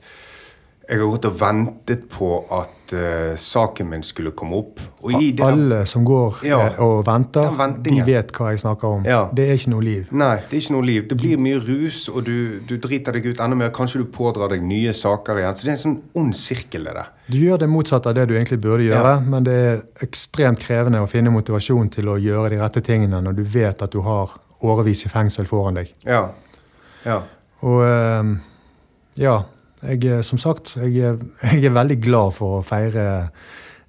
jeg 0.88 1.02
har 1.02 1.10
gått 1.12 1.26
og 1.28 1.34
ventet 1.36 2.04
på 2.08 2.28
at 2.56 2.92
uh, 2.96 3.34
saken 3.36 3.90
min 3.90 4.04
skulle 4.06 4.30
komme 4.36 4.56
opp. 4.56 4.80
Alle 5.44 5.82
som 5.86 6.06
går 6.08 6.38
ja, 6.48 6.62
eh, 6.64 6.78
og 6.80 7.02
venter, 7.04 7.52
de 7.84 7.98
vet 8.06 8.30
hva 8.32 8.54
jeg 8.54 8.62
snakker 8.62 8.94
om. 8.96 9.02
Ja. 9.04 9.18
Det 9.36 9.44
er 9.44 9.60
ikke 9.60 9.74
noe 9.74 9.84
liv. 9.84 10.06
Nei, 10.16 10.38
det 10.48 10.56
er 10.56 10.62
ikke 10.62 10.76
noe 10.78 10.86
liv. 10.88 11.02
Det 11.10 11.18
blir 11.20 11.42
mye 11.44 11.58
rus, 11.60 12.06
og 12.08 12.24
du, 12.24 12.62
du 12.64 12.78
driter 12.80 13.18
deg 13.18 13.28
ut 13.28 13.42
enda 13.44 13.58
mer. 13.60 13.74
Kanskje 13.76 14.00
du 14.00 14.06
pådrar 14.14 14.54
deg 14.54 14.64
nye 14.64 14.94
saker 14.96 15.42
igjen. 15.42 15.58
Så 15.58 15.68
det 15.68 15.74
er 15.74 15.76
en 15.76 15.82
sånn 15.82 15.98
ond 16.22 16.38
sirkel, 16.40 16.88
det 16.88 16.96
der. 16.96 17.12
Du 17.28 17.36
gjør 17.36 17.60
det 17.60 17.68
motsatte 17.68 18.08
av 18.08 18.16
det 18.16 18.24
du 18.30 18.34
egentlig 18.38 18.60
burde 18.64 18.88
gjøre, 18.88 19.12
ja. 19.18 19.28
men 19.34 19.44
det 19.44 19.58
er 19.66 19.84
ekstremt 20.08 20.64
krevende 20.64 21.04
å 21.04 21.10
finne 21.10 21.34
motivasjon 21.34 21.92
til 21.98 22.08
å 22.08 22.16
gjøre 22.16 22.54
de 22.54 22.62
rette 22.62 22.84
tingene 22.86 23.20
når 23.28 23.36
du 23.36 23.44
vet 23.44 23.84
at 23.84 23.92
du 23.92 24.00
har 24.08 24.32
årevis 24.64 25.04
i 25.04 25.12
fengsel 25.12 25.44
foran 25.50 25.76
deg. 25.82 25.92
Ja. 26.08 26.24
Ja. 27.04 27.20
Og 27.60 27.84
uh, 27.84 28.32
ja 29.20 29.36
jeg, 29.82 30.04
eh, 30.04 30.20
som 30.26 30.38
sagt, 30.38 30.76
jeg, 30.76 31.18
jeg, 31.52 31.64
er 31.64 31.74
veldig 31.74 31.98
glad 32.02 32.36
for 32.38 32.58
å 32.58 32.66
feire 32.66 33.28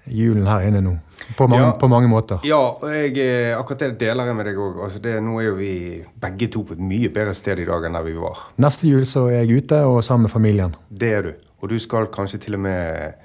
julen 0.09 0.47
her 0.49 0.65
inne 0.67 0.81
nå. 0.81 0.95
På 1.37 1.45
mange, 1.49 1.65
ja, 1.65 1.73
på 1.77 1.87
mange 1.91 2.07
måter. 2.09 2.39
Ja, 2.47 2.59
og 2.71 2.87
jeg, 2.93 3.13
eh, 3.21 3.51
akkurat 3.57 3.83
det 3.83 3.91
deler 4.01 4.29
jeg 4.29 4.37
med 4.37 4.47
deg 4.49 4.61
òg. 4.61 4.79
Altså 4.85 5.19
nå 5.21 5.41
er 5.41 5.49
jo 5.49 5.57
vi 5.59 5.73
begge 6.21 6.49
to 6.53 6.63
på 6.65 6.77
et 6.77 6.81
mye 6.81 7.11
bedre 7.13 7.35
sted 7.37 7.61
i 7.61 7.67
dag 7.67 7.85
enn 7.85 7.97
der 7.99 8.07
vi 8.07 8.15
var. 8.17 8.47
Neste 8.63 8.89
jul 8.89 9.05
så 9.09 9.27
er 9.29 9.43
jeg 9.43 9.63
ute 9.63 9.83
og 9.85 10.01
sammen 10.05 10.27
med 10.27 10.33
familien. 10.33 10.73
Det 10.89 11.11
er 11.13 11.27
du. 11.27 11.31
Og 11.59 11.69
du 11.73 11.77
skal 11.79 12.07
kanskje 12.13 12.39
til 12.45 12.55
og 12.55 12.63
med 12.63 13.19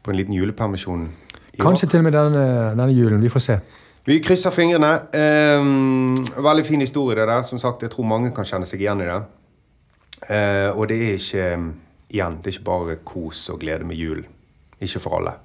på 0.00 0.12
en 0.12 0.16
liten 0.16 0.34
julepermisjon 0.34 1.04
i 1.52 1.60
kanskje 1.60 1.88
år? 1.88 1.90
til 1.90 2.00
og 2.00 2.06
med 2.06 2.16
denne, 2.16 2.46
denne, 2.78 2.92
julen. 2.94 3.20
Vi 3.22 3.28
får 3.28 3.44
se. 3.44 3.58
Vi 4.06 4.20
krysser 4.24 4.54
fingrene. 4.54 4.92
Um, 5.60 6.16
veldig 6.40 6.64
fin 6.66 6.80
historie, 6.80 7.18
det 7.18 7.28
der. 7.28 7.42
Som 7.42 7.58
sagt, 7.58 7.82
jeg 7.82 7.90
tror 7.90 8.06
mange 8.08 8.30
kan 8.34 8.46
kjenne 8.48 8.66
seg 8.66 8.80
igjen 8.80 9.02
i 9.04 9.10
det. 9.10 9.20
Uh, 10.30 10.78
og 10.78 10.88
det 10.88 11.00
er 11.02 11.18
ikke 11.18 11.50
igjen, 12.10 12.40
det 12.42 12.50
er 12.50 12.58
ikke 12.58 12.68
bare 12.68 12.98
kos 13.06 13.48
og 13.52 13.60
glede 13.62 13.86
med 13.86 13.96
jul. 13.96 14.24
Ikke 14.80 15.00
for 15.00 15.18
alle. 15.20 15.36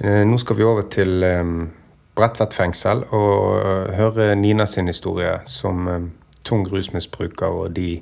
Eh, 0.00 0.24
nå 0.26 0.38
skal 0.38 0.58
vi 0.58 0.66
over 0.66 0.88
til 0.90 1.24
um, 1.24 1.70
Bredtvet 2.18 2.54
fengsel 2.54 3.04
og 3.14 3.36
uh, 3.58 3.94
høre 3.94 4.34
Nina 4.36 4.66
sin 4.66 4.90
historie 4.90 5.38
som 5.46 6.10
tung 6.44 6.66
rusmisbruker 6.72 7.46
og 7.46 7.76
de 7.76 8.00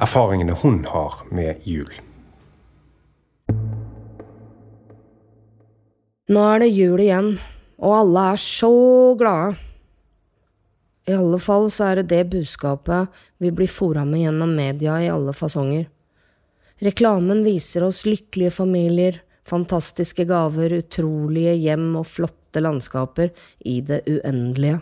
erfaringene 0.00 0.56
hun 0.62 0.84
har 0.88 1.24
med 1.30 1.66
jul. 1.68 1.90
Nå 6.30 6.42
er 6.46 6.62
det 6.62 6.70
jul 6.70 7.00
igjen, 7.02 7.32
og 7.82 7.96
alle 7.96 8.26
er 8.32 8.38
så 8.38 8.74
glade. 9.18 9.56
I 11.08 11.16
alle 11.16 11.40
fall 11.42 11.70
så 11.74 11.88
er 11.90 12.00
det 12.00 12.10
det 12.12 12.28
budskapet 12.30 13.22
vi 13.42 13.50
blir 13.50 13.70
fora 13.70 14.04
med 14.06 14.22
gjennom 14.22 14.52
media 14.54 15.00
i 15.02 15.08
alle 15.10 15.34
fasonger. 15.34 15.88
Reklamen 16.80 17.42
viser 17.44 17.84
oss 17.84 18.06
lykkelige 18.06 18.50
familier, 18.54 19.18
fantastiske 19.44 20.24
gaver, 20.24 20.72
utrolige 20.80 21.52
hjem 21.60 21.90
og 22.00 22.06
flotte 22.08 22.62
landskaper 22.62 23.34
i 23.68 23.80
det 23.84 24.00
uendelige. 24.08 24.78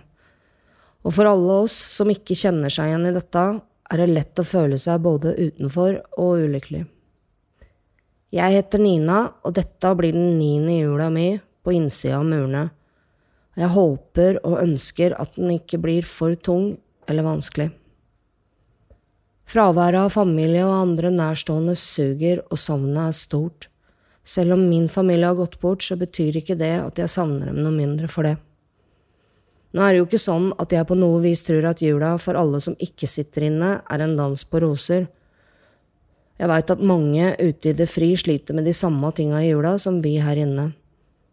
Og 1.03 1.15
for 1.17 1.31
alle 1.31 1.57
oss 1.65 1.75
som 1.95 2.11
ikke 2.13 2.37
kjenner 2.39 2.71
seg 2.71 2.93
igjen 2.93 3.09
i 3.11 3.15
dette, 3.17 3.43
er 3.89 4.03
det 4.03 4.13
lett 4.13 4.39
å 4.39 4.47
føle 4.47 4.79
seg 4.79 5.03
både 5.03 5.35
utenfor 5.39 5.99
og 6.21 6.45
ulykkelig. 6.45 6.85
Jeg 8.37 8.55
heter 8.59 8.83
Nina, 8.85 9.23
og 9.43 9.57
dette 9.57 9.95
blir 9.97 10.13
den 10.13 10.37
niende 10.39 10.77
jula 10.77 11.09
mi 11.11 11.33
på 11.65 11.75
innsida 11.75 12.21
av 12.21 12.29
murene. 12.29 12.67
Jeg 13.59 13.73
håper 13.75 14.39
og 14.45 14.61
ønsker 14.61 15.17
at 15.19 15.39
den 15.41 15.57
ikke 15.57 15.81
blir 15.83 16.07
for 16.07 16.37
tung 16.37 16.77
eller 17.09 17.27
vanskelig. 17.27 17.71
Fraværet 19.49 19.97
av 20.03 20.13
familie 20.13 20.61
og 20.67 20.75
andre 20.77 21.09
nærstående 21.09 21.73
suger, 21.79 22.43
og 22.53 22.61
savnet 22.61 23.01
er 23.07 23.15
stort. 23.17 23.69
Selv 24.21 24.59
om 24.59 24.67
min 24.69 24.91
familie 24.93 25.31
har 25.31 25.39
gått 25.39 25.57
bort, 25.63 25.81
så 25.81 25.97
betyr 25.97 26.37
ikke 26.43 26.59
det 26.61 26.75
at 26.83 27.01
jeg 27.01 27.09
savner 27.09 27.49
dem 27.49 27.63
noe 27.63 27.73
mindre 27.73 28.11
for 28.13 28.29
det. 28.29 28.35
Nå 29.73 29.85
er 29.85 29.95
det 29.95 30.03
jo 30.03 30.09
ikke 30.09 30.21
sånn 30.21 30.51
at 30.61 30.73
jeg 30.73 30.89
på 30.89 30.97
noe 30.97 31.23
vis 31.25 31.45
tror 31.47 31.65
at 31.71 31.81
jula 31.85 32.15
for 32.21 32.37
alle 32.37 32.61
som 32.61 32.77
ikke 32.77 33.09
sitter 33.09 33.49
inne, 33.49 33.79
er 33.89 34.05
en 34.05 34.17
dans 34.21 34.45
på 34.45 34.61
roser. 34.65 35.09
Jeg 36.39 36.53
veit 36.53 36.71
at 36.73 36.85
mange 36.85 37.33
ute 37.41 37.73
i 37.73 37.77
det 37.77 37.89
fri 37.89 38.13
sliter 38.21 38.57
med 38.57 38.69
de 38.69 38.77
samme 38.77 39.09
tinga 39.17 39.41
i 39.41 39.49
jula 39.49 39.79
som 39.81 40.03
vi 40.05 40.19
her 40.21 40.41
inne. 40.45 40.75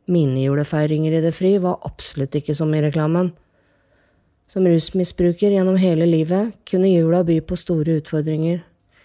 Mine 0.07 0.39
julefeiringer 0.39 1.17
i 1.17 1.23
det 1.23 1.35
fri 1.35 1.57
var 1.59 1.83
absolutt 1.83 2.39
ikke 2.39 2.55
som 2.55 2.71
i 2.71 2.83
reklamen. 2.83 3.33
Som 4.47 4.67
rusmisbruker 4.67 5.51
gjennom 5.51 5.77
hele 5.81 6.05
livet 6.05 6.53
kunne 6.69 6.91
jula 6.91 7.23
by 7.25 7.39
på 7.41 7.57
store 7.57 7.97
utfordringer. 7.99 8.59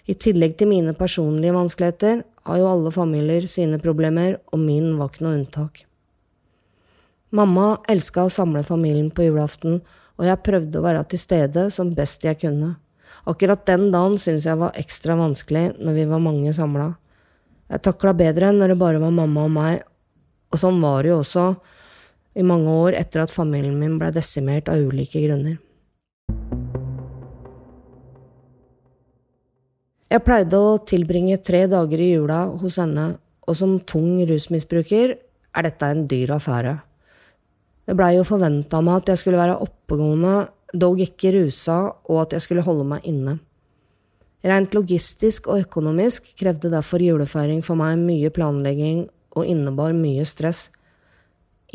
I 0.04 0.14
tillegg 0.14 0.58
til 0.58 0.68
mine 0.68 0.92
personlige 0.96 1.54
vanskeligheter 1.54 2.22
har 2.44 2.58
jo 2.60 2.68
alle 2.68 2.92
familier 2.92 3.46
sine 3.48 3.78
problemer, 3.80 4.36
og 4.52 4.60
min 4.60 4.98
var 4.98 5.08
ikke 5.08 5.24
noe 5.24 5.38
unntak. 5.38 5.82
Mamma 7.30 7.78
elska 7.88 8.26
å 8.26 8.32
samle 8.32 8.64
familien 8.66 9.08
på 9.14 9.28
julaften, 9.28 9.80
og 10.18 10.28
jeg 10.28 10.44
prøvde 10.44 10.80
å 10.80 10.84
være 10.84 11.04
til 11.08 11.22
stede 11.22 11.68
som 11.72 11.92
best 11.96 12.24
jeg 12.26 12.40
kunne. 12.42 12.74
Akkurat 13.28 13.62
den 13.68 13.88
dagen 13.94 14.18
syntes 14.20 14.48
jeg 14.48 14.60
var 14.60 14.76
ekstra 14.76 15.16
vanskelig 15.16 15.70
når 15.78 15.96
vi 15.96 16.08
var 16.10 16.24
mange 16.24 16.52
samla. 16.56 16.90
Jeg 17.70 17.84
takla 17.86 18.12
bedre 18.18 18.50
når 18.52 18.74
det 18.74 18.80
bare 18.80 19.00
var 19.00 19.14
mamma 19.14 19.46
og 19.46 19.54
meg, 19.54 19.84
og 20.50 20.58
sånn 20.58 20.80
var 20.82 21.04
det 21.04 21.12
jo 21.12 21.20
også 21.22 21.46
i 22.34 22.44
mange 22.46 22.70
år 22.70 22.96
etter 22.98 23.24
at 23.24 23.32
familien 23.34 23.78
min 23.80 23.98
ble 24.00 24.12
desimert 24.14 24.70
av 24.70 24.78
ulike 24.78 25.22
grunner. 25.24 25.58
Jeg 30.10 30.24
pleide 30.26 30.58
å 30.58 30.78
tilbringe 30.82 31.38
tre 31.38 31.66
dager 31.70 32.00
i 32.02 32.12
jula 32.16 32.44
hos 32.58 32.80
henne, 32.82 33.12
og 33.46 33.54
som 33.54 33.76
tung 33.86 34.18
rusmisbruker 34.26 35.12
er 35.14 35.66
dette 35.66 35.86
en 35.86 36.06
dyr 36.10 36.32
affære. 36.34 36.80
Det 37.86 37.94
blei 37.98 38.16
jo 38.16 38.26
forventa 38.26 38.78
av 38.78 38.86
meg 38.86 39.00
at 39.00 39.12
jeg 39.12 39.22
skulle 39.22 39.38
være 39.38 39.60
oppegående, 39.62 40.48
dog 40.74 41.00
ikke 41.02 41.32
rusa, 41.34 41.78
og 42.10 42.24
at 42.24 42.34
jeg 42.36 42.44
skulle 42.46 42.66
holde 42.66 42.86
meg 42.90 43.06
inne. 43.10 43.38
Rent 44.46 44.74
logistisk 44.74 45.50
og 45.50 45.66
økonomisk 45.66 46.30
krevde 46.38 46.70
derfor 46.72 47.02
julefeiring 47.02 47.62
for 47.66 47.78
meg 47.78 47.98
mye 48.00 48.30
planlegging 48.34 49.04
og 49.36 49.46
innebar 49.46 49.92
mye 49.94 50.24
stress. 50.26 50.68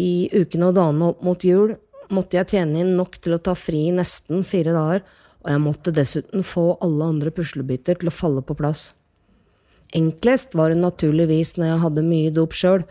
I 0.01 0.27
ukene 0.33 0.69
og 0.69 0.75
dagene 0.77 1.11
opp 1.11 1.23
mot 1.23 1.45
jul 1.47 1.75
måtte 2.13 2.37
jeg 2.37 2.51
tjene 2.53 2.83
inn 2.83 2.93
nok 2.97 3.17
til 3.21 3.35
å 3.35 3.41
ta 3.41 3.55
fri 3.57 3.87
nesten 3.95 4.43
fire 4.45 4.75
dager, 4.75 5.01
og 5.45 5.51
jeg 5.53 5.61
måtte 5.61 5.93
dessuten 5.95 6.45
få 6.45 6.75
alle 6.83 7.09
andre 7.13 7.31
puslebiter 7.33 7.97
til 8.01 8.09
å 8.09 8.13
falle 8.13 8.43
på 8.45 8.57
plass. 8.57 8.91
Enklest 9.95 10.55
var 10.57 10.73
det 10.73 10.81
naturligvis 10.81 11.55
når 11.57 11.69
jeg 11.69 11.81
hadde 11.85 12.05
mye 12.05 12.33
dop 12.33 12.55
sjøl, 12.57 12.85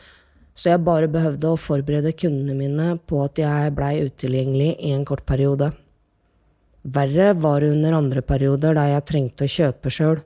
så 0.55 0.71
jeg 0.71 0.85
bare 0.87 1.11
behøvde 1.11 1.51
å 1.51 1.59
forberede 1.59 2.14
kundene 2.14 2.55
mine 2.57 2.93
på 3.11 3.25
at 3.25 3.40
jeg 3.43 3.73
blei 3.75 3.97
utilgjengelig 4.07 4.71
i 4.87 4.93
en 4.95 5.05
kort 5.07 5.27
periode. 5.27 5.73
Verre 6.85 7.33
var 7.35 7.64
det 7.64 7.73
under 7.75 7.97
andre 7.99 8.23
perioder 8.23 8.77
der 8.77 8.93
jeg 8.93 9.09
trengte 9.11 9.49
å 9.49 9.51
kjøpe 9.51 9.90
sjøl. 9.93 10.21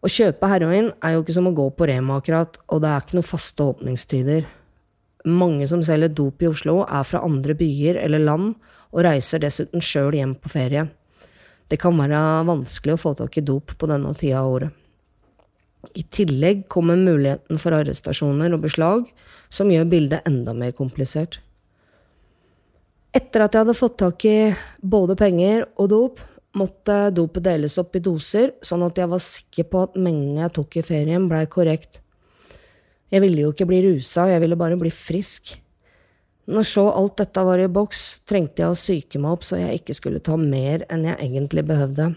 Å 0.00 0.08
kjøpe 0.08 0.48
heroin 0.48 0.88
er 1.04 1.14
jo 1.14 1.22
ikke 1.22 1.36
som 1.36 1.48
å 1.50 1.54
gå 1.54 1.66
på 1.76 1.86
Rema, 1.90 2.18
akkurat, 2.18 2.56
og 2.72 2.80
det 2.82 2.90
er 2.90 3.04
ikke 3.04 3.18
noen 3.18 3.28
faste 3.30 3.66
åpningstider. 3.68 4.46
Mange 5.28 5.66
som 5.68 5.82
selger 5.84 6.12
dop 6.16 6.42
i 6.42 6.48
Oslo, 6.48 6.80
er 6.88 7.04
fra 7.04 7.20
andre 7.26 7.54
byer 7.58 7.98
eller 8.00 8.22
land, 8.24 8.54
og 8.90 9.04
reiser 9.04 9.42
dessuten 9.42 9.84
sjøl 9.84 10.16
hjem 10.16 10.34
på 10.40 10.52
ferie. 10.52 10.86
Det 11.70 11.78
kan 11.78 11.98
være 11.98 12.20
vanskelig 12.48 12.96
å 12.96 13.00
få 13.00 13.12
tak 13.18 13.36
i 13.38 13.44
dop 13.46 13.76
på 13.78 13.88
denne 13.90 14.14
tida 14.16 14.40
av 14.40 14.54
året. 14.54 14.76
I 15.96 16.02
tillegg 16.12 16.66
kommer 16.68 16.98
muligheten 16.98 17.60
for 17.60 17.76
arrestasjoner 17.76 18.52
og 18.52 18.64
beslag, 18.64 19.06
som 19.48 19.70
gjør 19.72 19.88
bildet 19.92 20.26
enda 20.28 20.52
mer 20.56 20.74
komplisert. 20.76 21.40
Etter 23.16 23.42
at 23.42 23.54
jeg 23.54 23.64
hadde 23.64 23.78
fått 23.78 23.96
tak 24.02 24.24
i 24.28 24.52
både 24.82 25.16
penger 25.18 25.64
og 25.80 25.88
dop, 25.90 26.20
måtte 26.58 26.98
dopet 27.14 27.46
deles 27.46 27.78
opp 27.80 27.96
i 27.96 28.02
doser, 28.02 28.52
sånn 28.62 28.84
at 28.86 28.98
jeg 28.98 29.10
var 29.10 29.22
sikker 29.22 29.66
på 29.70 29.82
at 29.86 29.98
mengden 29.98 30.42
jeg 30.42 30.54
tok 30.58 30.78
i 30.78 30.86
ferien, 30.86 31.28
blei 31.30 31.44
korrekt. 31.50 32.02
Jeg 33.10 33.24
ville 33.24 33.44
jo 33.44 33.50
ikke 33.54 33.66
bli 33.66 33.80
rusa, 33.88 34.28
jeg 34.30 34.42
ville 34.42 34.58
bare 34.58 34.78
bli 34.78 34.90
frisk. 34.94 35.56
Når 36.50 36.66
så 36.66 36.84
alt 36.90 37.18
dette 37.20 37.42
var 37.46 37.62
i 37.62 37.70
boks, 37.70 38.22
trengte 38.26 38.62
jeg 38.62 38.70
å 38.70 38.78
psyke 38.78 39.20
meg 39.22 39.36
opp 39.36 39.46
så 39.46 39.58
jeg 39.60 39.80
ikke 39.80 39.96
skulle 39.98 40.22
ta 40.24 40.38
mer 40.38 40.86
enn 40.90 41.06
jeg 41.06 41.18
egentlig 41.26 41.66
behøvde. 41.68 42.12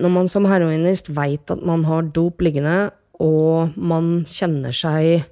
Når 0.00 0.12
man 0.14 0.28
som 0.30 0.46
heroinist 0.46 1.10
veit 1.16 1.50
at 1.50 1.62
man 1.66 1.84
har 1.88 2.08
dop 2.14 2.42
liggende, 2.44 2.90
og 3.20 3.76
man 3.76 4.22
kjenner 4.28 4.72
seg 4.72 5.26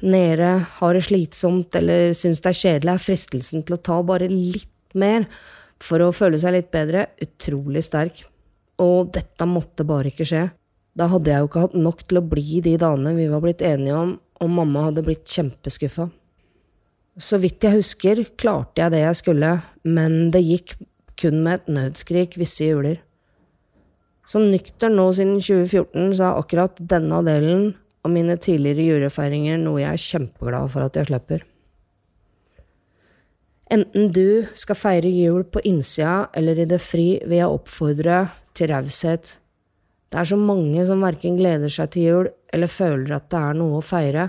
nede, 0.00 0.52
har 0.78 0.94
det 0.96 1.04
slitsomt 1.04 1.76
eller 1.76 2.14
syns 2.16 2.40
det 2.40 2.52
er 2.52 2.60
kjedelig, 2.60 2.94
er 2.94 3.06
fristelsen 3.06 3.66
til 3.66 3.76
å 3.76 3.82
ta 3.84 3.98
bare 4.06 4.30
litt 4.30 4.96
mer 4.96 5.26
for 5.82 6.04
å 6.04 6.12
føle 6.14 6.38
seg 6.40 6.56
litt 6.56 6.70
bedre 6.72 7.08
utrolig 7.20 7.84
sterk. 7.84 8.24
Og 8.80 9.12
dette 9.14 9.48
måtte 9.48 9.84
bare 9.88 10.12
ikke 10.12 10.26
skje. 10.28 10.46
Da 10.98 11.08
hadde 11.08 11.32
jeg 11.32 11.40
jo 11.40 11.48
ikke 11.48 11.64
hatt 11.66 11.76
nok 11.78 12.02
til 12.04 12.20
å 12.20 12.26
bli 12.34 12.60
de 12.64 12.74
dagene 12.80 13.14
vi 13.16 13.28
var 13.32 13.40
blitt 13.44 13.64
enige 13.64 13.96
om, 13.96 14.16
og 14.42 14.50
mamma 14.52 14.88
hadde 14.88 15.04
blitt 15.06 15.24
kjempeskuffa. 15.28 16.08
Så 17.20 17.38
vidt 17.40 17.64
jeg 17.64 17.76
husker, 17.76 18.24
klarte 18.40 18.82
jeg 18.82 18.92
det 18.94 19.02
jeg 19.04 19.20
skulle, 19.20 19.52
men 19.84 20.30
det 20.32 20.42
gikk 20.44 20.74
kun 21.20 21.42
med 21.44 21.60
et 21.60 21.72
nødskrik 21.76 22.36
visse 22.40 22.66
juler. 22.66 23.00
Som 24.28 24.48
nykter 24.52 24.92
nå 24.92 25.08
siden 25.16 25.38
2014, 25.40 26.12
så 26.16 26.28
er 26.28 26.40
akkurat 26.40 26.78
denne 26.78 27.20
delen 27.26 27.72
av 28.02 28.12
mine 28.14 28.36
tidligere 28.40 28.86
julefeiringer 28.88 29.60
noe 29.60 29.82
jeg 29.82 29.92
er 29.92 30.04
kjempeglad 30.04 30.70
for 30.72 30.86
at 30.86 30.98
jeg 30.98 31.10
slipper. 31.10 31.44
Enten 33.72 34.10
du 34.12 34.44
skal 34.58 34.76
feire 34.76 35.08
jul 35.08 35.46
på 35.48 35.62
innsida 35.68 36.26
eller 36.36 36.60
i 36.60 36.68
det 36.68 36.80
fri, 36.82 37.22
vil 37.24 37.38
jeg 37.38 37.54
oppfordre 37.60 38.18
til 38.56 38.68
raushet. 38.72 39.38
Det 40.12 40.20
er 40.20 40.28
så 40.28 40.36
mange 40.36 40.84
som 40.84 41.00
verken 41.00 41.38
gleder 41.38 41.72
seg 41.72 41.94
til 41.94 42.04
jul 42.04 42.28
eller 42.52 42.68
føler 42.68 43.16
at 43.16 43.30
det 43.32 43.40
er 43.40 43.56
noe 43.56 43.78
å 43.80 43.86
feire, 43.86 44.28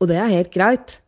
og 0.00 0.08
det 0.08 0.16
er 0.16 0.32
helt 0.32 0.54
greit. 0.54 0.98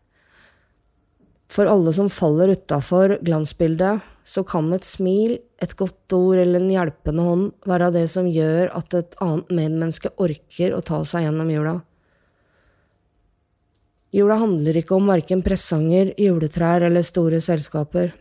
For 1.51 1.67
alle 1.67 1.95
som 1.97 2.11
faller 2.13 2.53
utafor 2.53 3.17
glansbildet, 3.25 4.05
så 4.23 4.45
kan 4.47 4.69
et 4.77 4.87
smil, 4.87 5.39
et 5.59 5.73
godt 5.75 6.15
ord 6.15 6.39
eller 6.39 6.61
en 6.61 6.71
hjelpende 6.71 7.25
hånd 7.25 7.47
være 7.67 7.89
det 7.97 8.05
som 8.13 8.29
gjør 8.29 8.71
at 8.77 8.95
et 8.95 9.17
annet 9.25 9.51
medmenneske 9.57 10.13
orker 10.21 10.77
å 10.77 10.85
ta 10.85 11.01
seg 11.09 11.25
gjennom 11.27 11.51
jula. 11.51 11.81
Jula 14.15 14.37
handler 14.43 14.79
ikke 14.79 14.99
om 14.99 15.09
verken 15.11 15.43
presanger, 15.47 16.13
juletrær 16.19 16.85
eller 16.87 17.03
store 17.07 17.41
selskaper. 17.43 18.13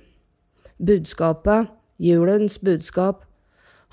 Budskapet, 0.79 1.69
julens 1.99 2.59
budskap, 2.63 3.25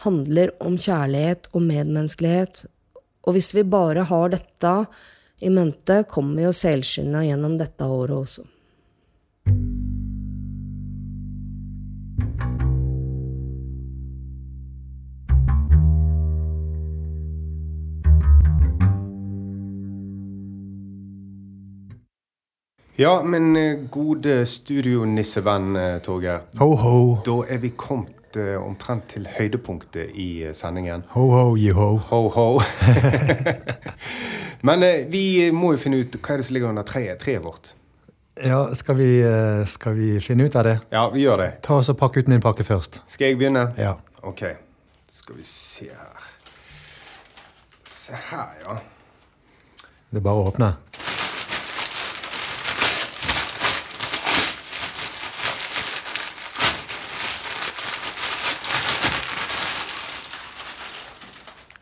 handler 0.04 0.52
om 0.62 0.76
kjærlighet 0.78 1.48
og 1.52 1.62
medmenneskelighet, 1.62 2.66
og 3.26 3.36
hvis 3.36 3.54
vi 3.56 3.64
bare 3.66 4.04
har 4.06 4.34
dette 4.34 4.74
i 5.42 5.50
mente, 5.52 6.02
kommer 6.08 6.42
vi 6.42 6.50
oss 6.50 6.64
selskinna 6.64 7.24
gjennom 7.26 7.56
dette 7.60 7.88
året 7.88 8.16
også. 8.16 8.46
Ja, 22.98 23.22
men 23.22 23.56
eh, 23.56 23.78
gode 23.92 24.46
studionissevenn, 24.48 25.76
eh, 25.76 25.98
Torgeir. 26.00 26.46
Ho, 26.56 26.70
ho. 26.80 27.00
Da 27.26 27.42
er 27.44 27.60
vi 27.60 27.74
kommet 27.76 28.16
eh, 28.34 28.56
omtrent 28.58 29.06
til 29.12 29.28
høydepunktet 29.30 30.16
i 30.18 30.28
eh, 30.48 30.54
sendingen. 30.56 31.04
Ho, 31.14 31.28
ho, 31.30 31.44
jiho. 31.60 31.86
Ho, 32.08 32.20
ho. 32.34 32.46
men 34.66 34.82
eh, 34.82 35.04
vi 35.12 35.52
må 35.54 35.76
jo 35.76 35.82
finne 35.84 36.02
ut 36.02 36.18
hva 36.18 36.34
er 36.34 36.42
det 36.42 36.48
som 36.48 36.58
ligger 36.58 36.72
under 36.74 36.88
treet, 36.88 37.20
treet 37.22 37.44
vårt. 37.44 37.76
Ja, 38.42 38.64
skal 38.76 38.98
vi, 38.98 39.10
skal 39.70 39.94
vi 39.96 40.10
finne 40.20 40.44
ut 40.44 40.58
av 40.58 40.66
det? 40.66 40.74
Ja, 40.92 41.06
vi 41.14 41.22
gjør 41.22 41.40
det. 41.40 41.50
Ta 41.64 41.78
oss 41.78 41.88
og 41.88 41.96
Pakk 42.02 42.18
ut 42.18 42.28
min 42.28 42.42
pakke 42.44 42.66
først. 42.66 43.00
Skal 43.08 43.30
jeg 43.30 43.38
begynne? 43.40 43.70
Ja. 43.80 43.94
Ok. 44.26 44.42
Skal 45.08 45.38
vi 45.38 45.46
se 45.46 45.88
her. 45.88 46.28
Se 47.88 48.18
her, 48.28 48.52
ja. 48.66 48.76
Det 50.10 50.20
er 50.20 50.26
bare 50.26 50.42
å 50.42 50.50
åpne. 50.50 50.74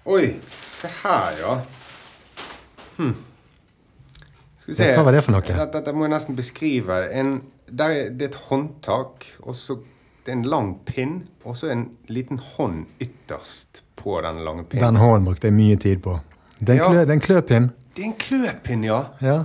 Oi, 0.05 0.35
se 0.63 0.89
her, 1.03 1.39
ja. 1.41 1.55
Hm. 2.99 3.15
Skal 4.61 4.73
vi 4.73 4.77
se. 4.77 4.91
Hva 4.97 5.05
var 5.07 5.17
det 5.17 5.23
for 5.25 5.33
noe? 5.37 5.45
Dette, 5.47 5.67
dette 5.79 5.95
må 5.97 6.05
jeg 6.07 6.13
nesten 6.15 6.37
beskrive. 6.39 6.99
En, 7.17 7.39
der 7.69 7.95
er, 7.95 8.11
det 8.13 8.29
er 8.29 8.33
et 8.35 8.41
håndtak, 8.51 9.25
og 9.45 9.57
så 9.57 9.79
det 10.25 10.33
er 10.33 10.39
en 10.39 10.47
lang 10.49 10.71
pinn, 10.89 11.17
og 11.45 11.57
så 11.57 11.69
en 11.73 11.87
liten 12.13 12.39
hånd 12.55 12.85
ytterst 13.05 13.83
på 14.01 14.21
den 14.25 14.43
lange 14.45 14.65
pinnen. 14.69 14.85
Den 14.87 15.01
hånden 15.01 15.27
brukte 15.29 15.49
jeg 15.51 15.57
mye 15.57 15.77
tid 15.81 16.01
på. 16.05 16.19
Det 16.61 16.69
er 16.69 16.73
en, 16.73 16.79
Ja. 16.81 16.87
klø, 16.89 17.01
det 17.05 17.11
er 17.11 17.19
en 17.19 17.25
kløpinn. 17.27 17.71
Det 17.97 18.03
er 18.05 18.09
en 18.09 18.17
kløpinn, 18.21 18.85
ja. 18.89 19.01
Ja. 19.25 19.39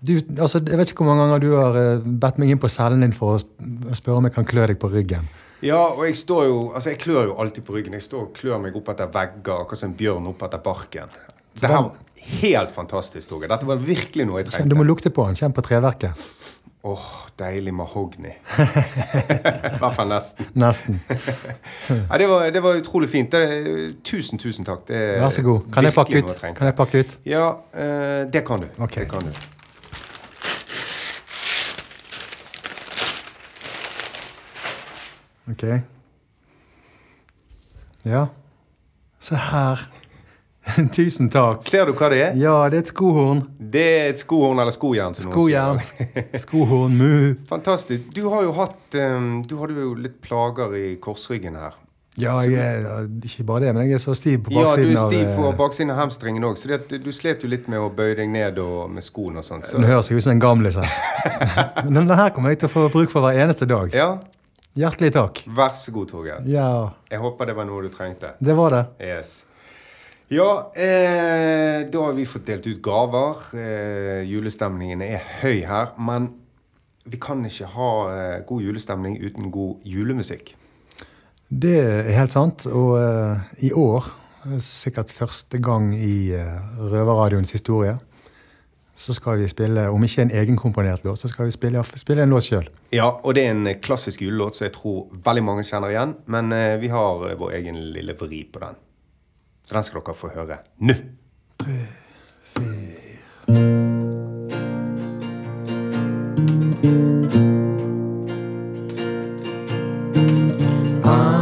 Du, 0.00 0.14
altså, 0.38 0.60
jeg 0.62 0.78
vet 0.78 0.90
ikke 0.92 1.02
hvor 1.02 1.10
mange 1.10 1.24
ganger 1.26 1.42
du 1.42 1.48
har 1.58 1.76
eh, 1.78 2.02
bedt 2.22 2.38
meg 2.38 2.50
inn 2.54 2.58
på 2.62 2.70
cellen 2.70 3.02
din 3.02 3.14
for 3.14 3.34
å 3.38 3.94
spørre 3.98 4.20
om 4.20 4.26
jeg 4.28 4.34
kan 4.36 4.46
klø 4.46 4.66
deg 4.70 4.78
på 4.78 4.90
ryggen. 4.92 5.26
Ja, 5.64 5.80
og 5.90 6.04
jeg 6.06 6.16
står 6.16 6.44
jo 6.46 6.58
Altså, 6.72 6.92
jeg 6.92 7.00
klør 7.02 7.30
jo 7.30 7.38
alltid 7.42 7.64
på 7.66 7.74
ryggen. 7.74 7.96
Jeg 7.98 8.06
står 8.06 8.28
og 8.28 8.36
klør 8.36 8.60
meg 8.62 8.76
opp 8.78 8.92
etter 8.92 9.10
vegger, 9.14 9.64
akkurat 9.64 9.80
som 9.82 9.90
en 9.90 9.96
bjørn 9.98 10.28
opp 10.30 10.44
etter 10.46 10.62
barken. 10.62 11.16
Det 11.58 11.66
her 11.66 11.82
var 11.82 11.96
helt 12.38 12.76
fantastisk, 12.76 13.30
Torgeir. 13.30 13.50
Dette 13.50 13.66
var 13.66 13.80
virkelig 13.82 14.28
noe 14.28 14.42
jeg 14.42 14.52
Kjenn, 14.54 14.70
Du 14.70 14.78
må 14.78 14.86
lukte 14.86 15.10
på 15.10 15.26
den. 15.26 15.38
Kjenn 15.38 15.56
på 15.56 15.64
treverket. 15.66 16.28
Åh, 16.86 17.06
deilig 17.36 17.74
mahogni. 17.74 18.30
I 18.54 19.80
hvert 19.82 19.96
fall 19.96 20.08
nesten. 20.12 20.46
Nesten. 20.54 21.00
Ja, 21.90 22.20
det, 22.20 22.28
var, 22.30 22.46
det 22.54 22.62
var 22.62 22.78
utrolig 22.78 23.10
fint. 23.10 23.34
Det, 23.34 23.98
tusen, 24.06 24.38
tusen 24.38 24.64
takk. 24.68 24.86
Det 24.86 25.02
Vær 25.18 25.34
så 25.34 25.42
god. 25.42 25.66
Kan 25.74 25.90
jeg 25.90 25.98
pakke 25.98 26.22
ut? 26.22 26.34
Kan 26.46 26.70
jeg 26.70 26.78
pakke 26.78 27.02
ut? 27.02 27.18
Ja, 27.26 27.46
eh, 27.74 28.24
det 28.30 28.46
kan 28.46 28.62
du. 28.62 28.70
Okay. 28.78 29.02
Det 29.04 29.10
kan 29.10 29.26
du. 29.26 29.57
Ok. 35.50 35.64
Ja. 38.04 38.26
Se 39.18 39.34
her. 39.34 39.88
Tusen 40.94 41.30
takk. 41.32 41.64
Ser 41.68 41.88
du 41.88 41.94
hva 41.96 42.10
det 42.12 42.20
er? 42.22 42.36
Ja, 42.38 42.54
det 42.70 42.82
er 42.82 42.84
et 42.84 42.92
skohorn. 42.92 43.42
Det 43.58 43.84
er 43.88 44.12
et 44.12 44.22
skohorn 44.22 44.60
eller 44.60 44.74
skojern. 44.74 45.16
Skojern. 45.16 45.80
Skohorn, 46.44 46.96
mu. 46.98 47.34
Fantastisk. 47.48 48.10
Du 48.14 48.28
har 48.32 48.44
jo 48.44 48.54
hatt 48.58 48.96
um, 49.00 49.42
Du 49.48 49.58
hadde 49.62 49.78
jo 49.80 49.94
litt 49.98 50.20
plager 50.24 50.74
i 50.76 50.88
korsryggen 51.02 51.58
her. 51.58 51.76
Ja, 52.18 52.40
jeg 52.42 52.58
er 52.58 53.04
ikke 53.22 53.44
bare 53.46 53.68
det, 53.68 53.74
men 53.76 53.84
jeg 53.86 53.94
er 53.94 54.00
så 54.02 54.14
stiv 54.18 54.40
på 54.48 54.50
baksiden 54.50 54.64
av 54.66 54.80
Ja, 54.80 54.86
du 54.88 54.96
er 54.98 55.04
stiv 55.06 55.36
på 55.36 55.44
eh, 55.46 55.52
baksiden 55.60 55.92
av 55.94 56.00
hamstringen 56.00 56.46
òg, 56.48 56.56
så 56.58 56.72
det 56.72 56.98
du 57.04 57.12
slet 57.14 57.44
jo 57.46 57.50
litt 57.52 57.68
med 57.70 57.78
å 57.78 57.92
bøye 57.94 58.16
deg 58.18 58.32
ned 58.32 58.58
og 58.58 58.88
med 58.90 59.06
skoen 59.06 59.38
og 59.38 59.46
sånn. 59.46 59.62
Så. 59.62 59.78
Nå 59.78 59.86
høres 59.86 60.10
ut 60.10 60.24
som 60.24 60.32
en 60.32 60.42
gamlis 60.42 60.80
her. 60.80 60.96
Men 61.84 62.00
denne 62.00 62.16
her 62.18 62.32
kommer 62.34 62.50
jeg 62.50 62.64
til 62.64 62.72
å 62.72 62.72
få 62.72 62.88
bruk 62.90 63.14
for 63.14 63.22
hver 63.22 63.38
eneste 63.44 63.70
dag. 63.70 63.94
Ja, 63.94 64.16
Hjertelig 64.78 65.10
takk. 65.16 65.42
vær 65.58 65.74
så 65.74 65.92
god, 65.94 66.08
Torgeir. 66.12 66.42
Ja, 66.46 66.90
Jeg 67.10 67.18
håper 67.22 67.46
det 67.50 67.56
var 67.58 67.66
noe 67.66 67.82
du 67.82 67.88
trengte. 67.90 68.34
det 68.38 68.54
var 68.56 68.70
det. 68.70 68.84
Yes. 69.02 69.44
Ja, 70.30 70.70
eh, 70.76 71.86
da 71.88 72.02
har 72.04 72.12
vi 72.12 72.26
fått 72.28 72.44
delt 72.46 72.66
ut 72.68 72.82
gaver. 72.84 73.40
Eh, 73.56 74.22
julestemningen 74.28 75.02
er 75.02 75.22
høy 75.40 75.64
her. 75.66 75.94
Men 75.98 76.28
vi 77.08 77.16
kan 77.16 77.42
ikke 77.48 77.66
ha 77.72 77.90
eh, 78.12 78.44
god 78.46 78.62
julestemning 78.62 79.16
uten 79.24 79.50
god 79.50 79.80
julemusikk. 79.88 80.54
Det 81.48 81.78
er 81.80 82.12
helt 82.18 82.32
sant. 82.36 82.66
Og 82.68 82.98
eh, 83.00 83.40
i 83.64 83.72
år, 83.72 84.04
eh, 84.44 84.58
sikkert 84.60 85.10
første 85.10 85.58
gang 85.58 85.94
i 85.96 86.34
uh, 86.36 86.60
Røverradioens 86.92 87.50
historie, 87.56 87.96
så 88.98 89.14
skal 89.14 89.38
vi 89.38 89.48
spille, 89.48 89.88
om 89.88 90.04
ikke 90.04 90.22
en 90.22 90.30
egenkomponert 90.34 91.04
låt, 91.04 91.20
så 91.20 91.28
skal 91.30 91.46
vi 91.46 91.52
spille, 91.54 91.84
spille 91.94 92.22
en 92.22 92.32
låt 92.34 92.48
sjøl. 92.48 92.66
Ja, 92.92 93.06
og 93.06 93.34
det 93.34 93.44
er 93.46 93.52
en 93.54 93.68
klassisk 93.82 94.24
julelåt 94.24 94.58
som 94.58 94.66
jeg 94.66 94.74
tror 94.74 95.06
veldig 95.24 95.44
mange 95.46 95.62
kjenner 95.68 95.94
igjen. 95.94 96.16
Men 96.26 96.50
eh, 96.52 96.80
vi 96.82 96.90
har 96.90 97.28
eh, 97.28 97.38
vår 97.38 97.54
egen 97.60 97.78
lille 97.94 98.18
vri 98.18 98.42
på 98.52 98.58
den. 98.64 98.74
Så 99.68 99.78
den 99.78 99.86
skal 99.86 100.02
dere 100.02 100.18
få 100.18 100.34
høre 100.34 100.58
nå. 100.82 100.98
I'm 111.08 111.37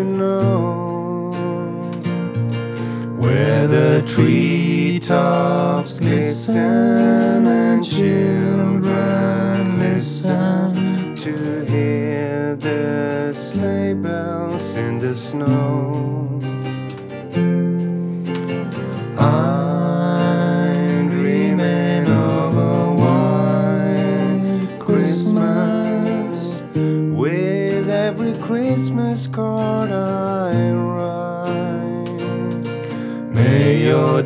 to 0.00 0.04
know. 0.04 1.30
where 3.18 3.66
the 3.66 4.02
treetops 4.06 5.98
glisten 5.98 7.46
and 7.46 7.84
children 7.84 9.78
listen 9.78 11.16
to 11.16 11.64
hear 11.66 12.56
the 12.56 13.34
sleigh 13.34 13.92
bells 13.92 14.74
in 14.74 14.98
the 14.98 15.14
snow. 15.14 16.09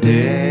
day. 0.04 0.43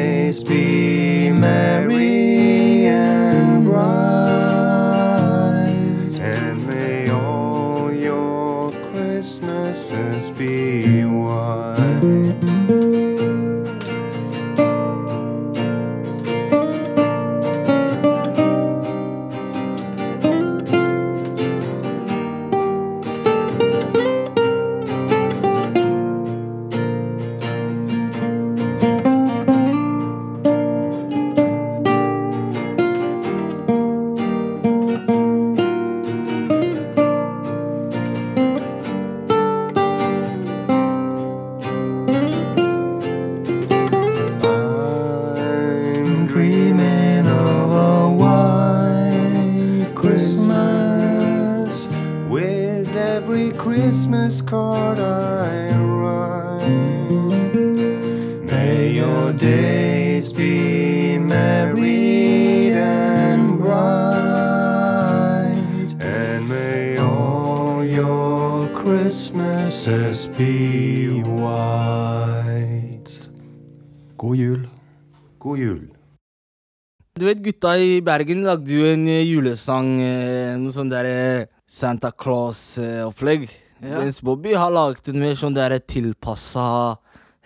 Du 77.13 77.26
vet, 77.28 77.38
gutta 77.45 77.76
i 77.78 77.99
Bergen 78.02 78.39
lagde 78.41 78.73
jo 78.73 78.88
en 78.89 79.04
eh, 79.06 79.19
julesang, 79.30 79.89
eh, 80.02 80.56
noe 80.58 80.73
sånn 80.73 80.89
der 80.89 81.06
eh, 81.06 81.43
Santa 81.69 82.10
Claus-opplegg. 82.10 83.45
Ja. 83.84 83.99
Mens 83.99 84.17
Bobby 84.26 84.56
har 84.58 84.73
laget 84.73 85.12
en 85.12 85.19
mer 85.21 85.38
sånn 85.38 85.54
der 85.54 85.76
tilpassa 85.86 86.65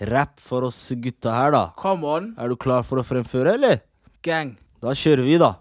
rap 0.08 0.40
for 0.40 0.70
oss 0.70 0.80
gutta 1.04 1.34
her, 1.36 1.52
da. 1.52 1.64
Come 1.84 2.08
on, 2.08 2.30
Er 2.40 2.48
du 2.48 2.56
klar 2.56 2.88
for 2.88 3.04
å 3.04 3.06
fremføre, 3.08 3.58
eller? 3.60 3.84
gang. 4.24 4.56
Da 4.80 4.96
kjører 4.96 5.28
vi, 5.28 5.36
da. 5.42 5.52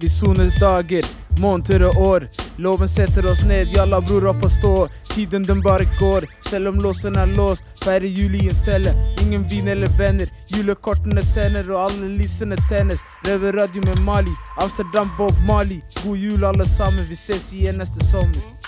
Vi 0.00 0.08
soner 0.08 0.50
dager, 0.60 1.06
måneder 1.40 1.84
og 1.88 1.96
år. 2.06 2.28
Loven 2.56 2.88
setter 2.88 3.26
oss 3.30 3.44
ned, 3.44 3.72
jalla 3.72 4.00
bror 4.00 4.26
opp 4.32 4.44
og 4.44 4.50
stå. 4.50 4.72
Tiden 5.12 5.42
den 5.42 5.62
bare 5.62 5.86
går, 5.98 6.26
selv 6.50 6.68
om 6.68 6.80
låsen 6.84 7.16
er 7.16 7.26
låst. 7.36 7.64
Feirer 7.84 8.06
jul 8.06 8.34
i 8.34 8.48
en 8.48 8.54
celle, 8.54 8.94
ingen 9.22 9.46
vin 9.48 9.68
eller 9.68 9.90
venner. 9.98 10.28
Julekortene 10.48 11.22
sender, 11.22 11.70
og 11.72 11.90
alle 11.90 12.10
lysene 12.18 12.56
tennes. 12.68 13.00
Røverradio 13.26 13.82
med 13.86 14.04
Mali, 14.04 14.34
Amsterdam 14.60 15.10
Bob 15.18 15.34
Mali. 15.46 15.82
God 16.04 16.16
jul, 16.16 16.44
alle 16.44 16.66
sammen, 16.66 17.04
vi 17.08 17.16
ses 17.16 17.52
igjen 17.52 17.80
neste 17.80 18.04
sommer. 18.04 18.62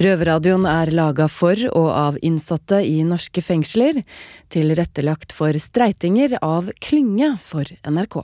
Røverradioen 0.00 0.64
er 0.64 0.88
laga 0.96 1.26
for 1.28 1.60
og 1.76 1.88
av 1.92 2.14
innsatte 2.24 2.78
i 2.88 3.02
norske 3.04 3.42
fengsler, 3.44 4.00
tilrettelagt 4.48 5.34
for 5.36 5.52
streitinger 5.60 6.38
av 6.40 6.70
Klynge 6.80 7.34
for 7.44 7.68
NRK. 7.84 8.22